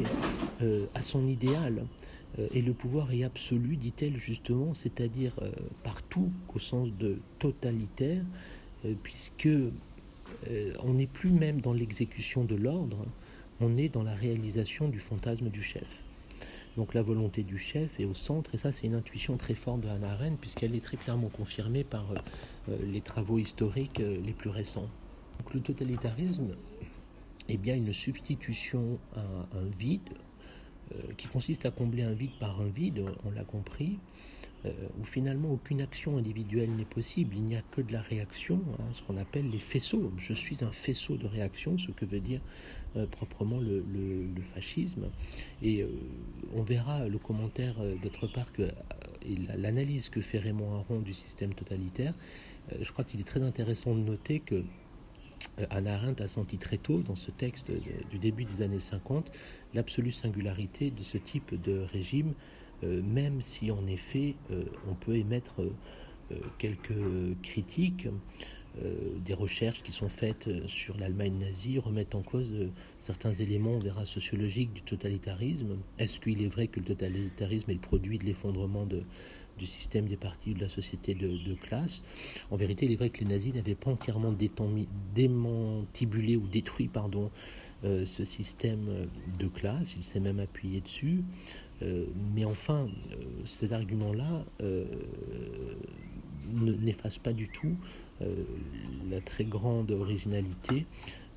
euh, 0.62 0.86
à 0.94 1.02
son 1.02 1.26
idéal. 1.26 1.86
et 2.52 2.62
le 2.62 2.72
pouvoir 2.72 3.12
est 3.12 3.22
absolu, 3.22 3.76
dit-elle 3.76 4.16
justement, 4.16 4.74
c'est-à-dire 4.74 5.34
partout 5.84 6.32
au 6.52 6.58
sens 6.58 6.92
de 6.92 7.18
totalitaire, 7.38 8.24
puisque 9.04 9.48
on 10.82 10.94
n'est 10.94 11.06
plus 11.06 11.30
même 11.30 11.60
dans 11.60 11.72
l'exécution 11.72 12.42
de 12.44 12.56
l'ordre, 12.56 13.06
on 13.60 13.76
est 13.76 13.88
dans 13.88 14.02
la 14.02 14.14
réalisation 14.14 14.88
du 14.88 14.98
fantasme 14.98 15.48
du 15.48 15.62
chef. 15.62 16.02
Donc 16.76 16.94
la 16.94 17.02
volonté 17.02 17.44
du 17.44 17.58
chef 17.58 18.00
est 18.00 18.04
au 18.04 18.14
centre, 18.14 18.54
et 18.54 18.58
ça 18.58 18.72
c'est 18.72 18.86
une 18.86 18.94
intuition 18.94 19.36
très 19.36 19.54
forte 19.54 19.80
de 19.80 19.88
Hannah 19.88 20.12
Arendt, 20.12 20.38
puisqu'elle 20.40 20.74
est 20.74 20.82
très 20.82 20.96
clairement 20.96 21.28
confirmée 21.28 21.84
par 21.84 22.10
euh, 22.10 22.16
euh, 22.70 22.76
les 22.84 23.00
travaux 23.00 23.38
historiques 23.38 24.00
euh, 24.00 24.20
les 24.24 24.32
plus 24.32 24.50
récents. 24.50 24.88
Donc 25.38 25.54
le 25.54 25.60
totalitarisme 25.60 26.56
est 27.48 27.56
bien 27.56 27.76
une 27.76 27.92
substitution 27.92 28.98
à 29.14 29.20
un 29.56 29.68
vide, 29.78 30.08
qui 31.16 31.28
consiste 31.28 31.66
à 31.66 31.70
combler 31.70 32.02
un 32.02 32.12
vide 32.12 32.38
par 32.38 32.60
un 32.60 32.68
vide, 32.68 33.04
on 33.24 33.30
l'a 33.30 33.44
compris, 33.44 33.98
euh, 34.66 34.70
où 34.98 35.04
finalement 35.04 35.50
aucune 35.50 35.82
action 35.82 36.16
individuelle 36.16 36.70
n'est 36.70 36.86
possible, 36.86 37.34
il 37.36 37.42
n'y 37.42 37.54
a 37.54 37.60
que 37.60 37.82
de 37.82 37.92
la 37.92 38.00
réaction, 38.00 38.62
hein, 38.78 38.88
ce 38.92 39.02
qu'on 39.02 39.18
appelle 39.18 39.50
les 39.50 39.58
faisceaux. 39.58 40.10
Je 40.16 40.32
suis 40.32 40.64
un 40.64 40.70
faisceau 40.72 41.18
de 41.18 41.26
réaction, 41.26 41.76
ce 41.76 41.90
que 41.90 42.06
veut 42.06 42.20
dire 42.20 42.40
euh, 42.96 43.06
proprement 43.06 43.60
le, 43.60 43.84
fascisme. 44.54 45.10
Et 45.60 45.82
euh, 45.82 45.88
on 46.54 46.62
verra 46.62 47.08
le 47.08 47.18
commentaire 47.18 47.74
d'autre 48.02 48.26
part 48.26 48.52
que 48.52 48.70
et 49.26 49.36
l'analyse 49.58 50.08
que 50.08 50.20
fait 50.20 50.38
Raymond 50.38 50.74
Aron 50.74 51.00
du 51.00 51.14
système 51.14 51.54
totalitaire. 51.54 52.14
je 52.78 52.90
crois 52.92 53.04
qu'il 53.04 53.20
est 53.20 53.24
très 53.24 53.42
intéressant 53.42 53.94
de 53.94 54.00
noter 54.00 54.40
que 54.40 54.62
Anna 55.70 55.94
Arendt 55.94 56.22
a 56.22 56.28
senti 56.28 56.58
très 56.58 56.78
tôt, 56.78 57.02
dans 57.02 57.16
ce 57.16 57.30
texte 57.30 57.70
du 58.10 58.18
début 58.18 58.44
des 58.44 58.62
années 58.62 58.80
50, 58.80 59.30
l'absolue 59.72 60.10
singularité 60.10 60.90
de 60.90 61.02
ce 61.02 61.18
type 61.18 61.60
de 61.62 61.78
régime 61.92 62.34
euh, 62.84 63.02
même 63.02 63.40
si 63.40 63.70
en 63.70 63.84
effet 63.84 64.34
euh, 64.50 64.64
on 64.88 64.94
peut 64.94 65.16
émettre 65.16 65.62
euh, 65.62 66.36
quelques 66.58 66.94
critiques, 67.42 68.08
des 69.24 69.34
recherches 69.34 69.84
qui 69.84 69.92
sont 69.92 70.08
faites 70.08 70.48
sur 70.66 70.96
l'Allemagne 70.96 71.38
nazie 71.38 71.78
remettent 71.78 72.16
en 72.16 72.22
cause 72.22 72.52
certains 72.98 73.32
éléments, 73.32 73.74
on 73.74 73.78
verra, 73.78 74.04
sociologiques 74.04 74.72
du 74.72 74.82
totalitarisme. 74.82 75.76
Est-ce 76.00 76.18
qu'il 76.18 76.42
est 76.42 76.48
vrai 76.48 76.66
que 76.66 76.80
le 76.80 76.86
totalitarisme 76.86 77.70
est 77.70 77.74
le 77.74 77.80
produit 77.80 78.18
de 78.18 78.24
l'effondrement 78.24 78.84
du 79.58 79.66
système 79.66 80.06
des 80.06 80.16
partis 80.16 80.50
ou 80.50 80.54
de 80.54 80.60
la 80.60 80.68
société 80.68 81.14
de, 81.14 81.54
classe 81.54 82.04
En 82.50 82.56
vérité, 82.56 82.86
il 82.86 82.92
est 82.92 82.96
vrai 82.96 83.10
que 83.10 83.20
les 83.20 83.26
nazis 83.26 83.54
n'avaient 83.54 83.74
pas 83.74 83.90
entièrement 83.90 84.34
démantibulé 85.14 86.36
ou 86.36 86.46
détruit 86.48 86.88
pardon, 86.88 87.30
ce 87.82 88.24
système 88.24 89.08
de 89.38 89.46
classe, 89.46 89.94
il 89.96 90.04
s'est 90.04 90.20
même 90.20 90.40
appuyé 90.40 90.80
dessus. 90.80 91.22
Euh, 91.82 92.06
mais 92.34 92.44
enfin, 92.44 92.86
euh, 92.86 93.16
ces 93.44 93.72
arguments-là 93.72 94.44
euh, 94.62 94.84
n'effacent 96.52 97.18
pas 97.18 97.32
du 97.32 97.48
tout 97.48 97.76
la 99.10 99.20
très 99.20 99.44
grande 99.44 99.90
originalité 99.90 100.86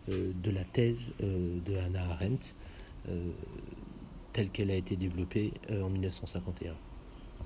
de 0.07 0.51
la 0.51 0.63
thèse 0.63 1.11
de 1.19 1.75
Hannah 1.75 2.03
Arendt 2.11 2.53
telle 4.31 4.49
qu'elle 4.49 4.69
a 4.69 4.75
été 4.75 4.95
développée 4.95 5.53
en 5.71 5.89
1951. 5.89 6.75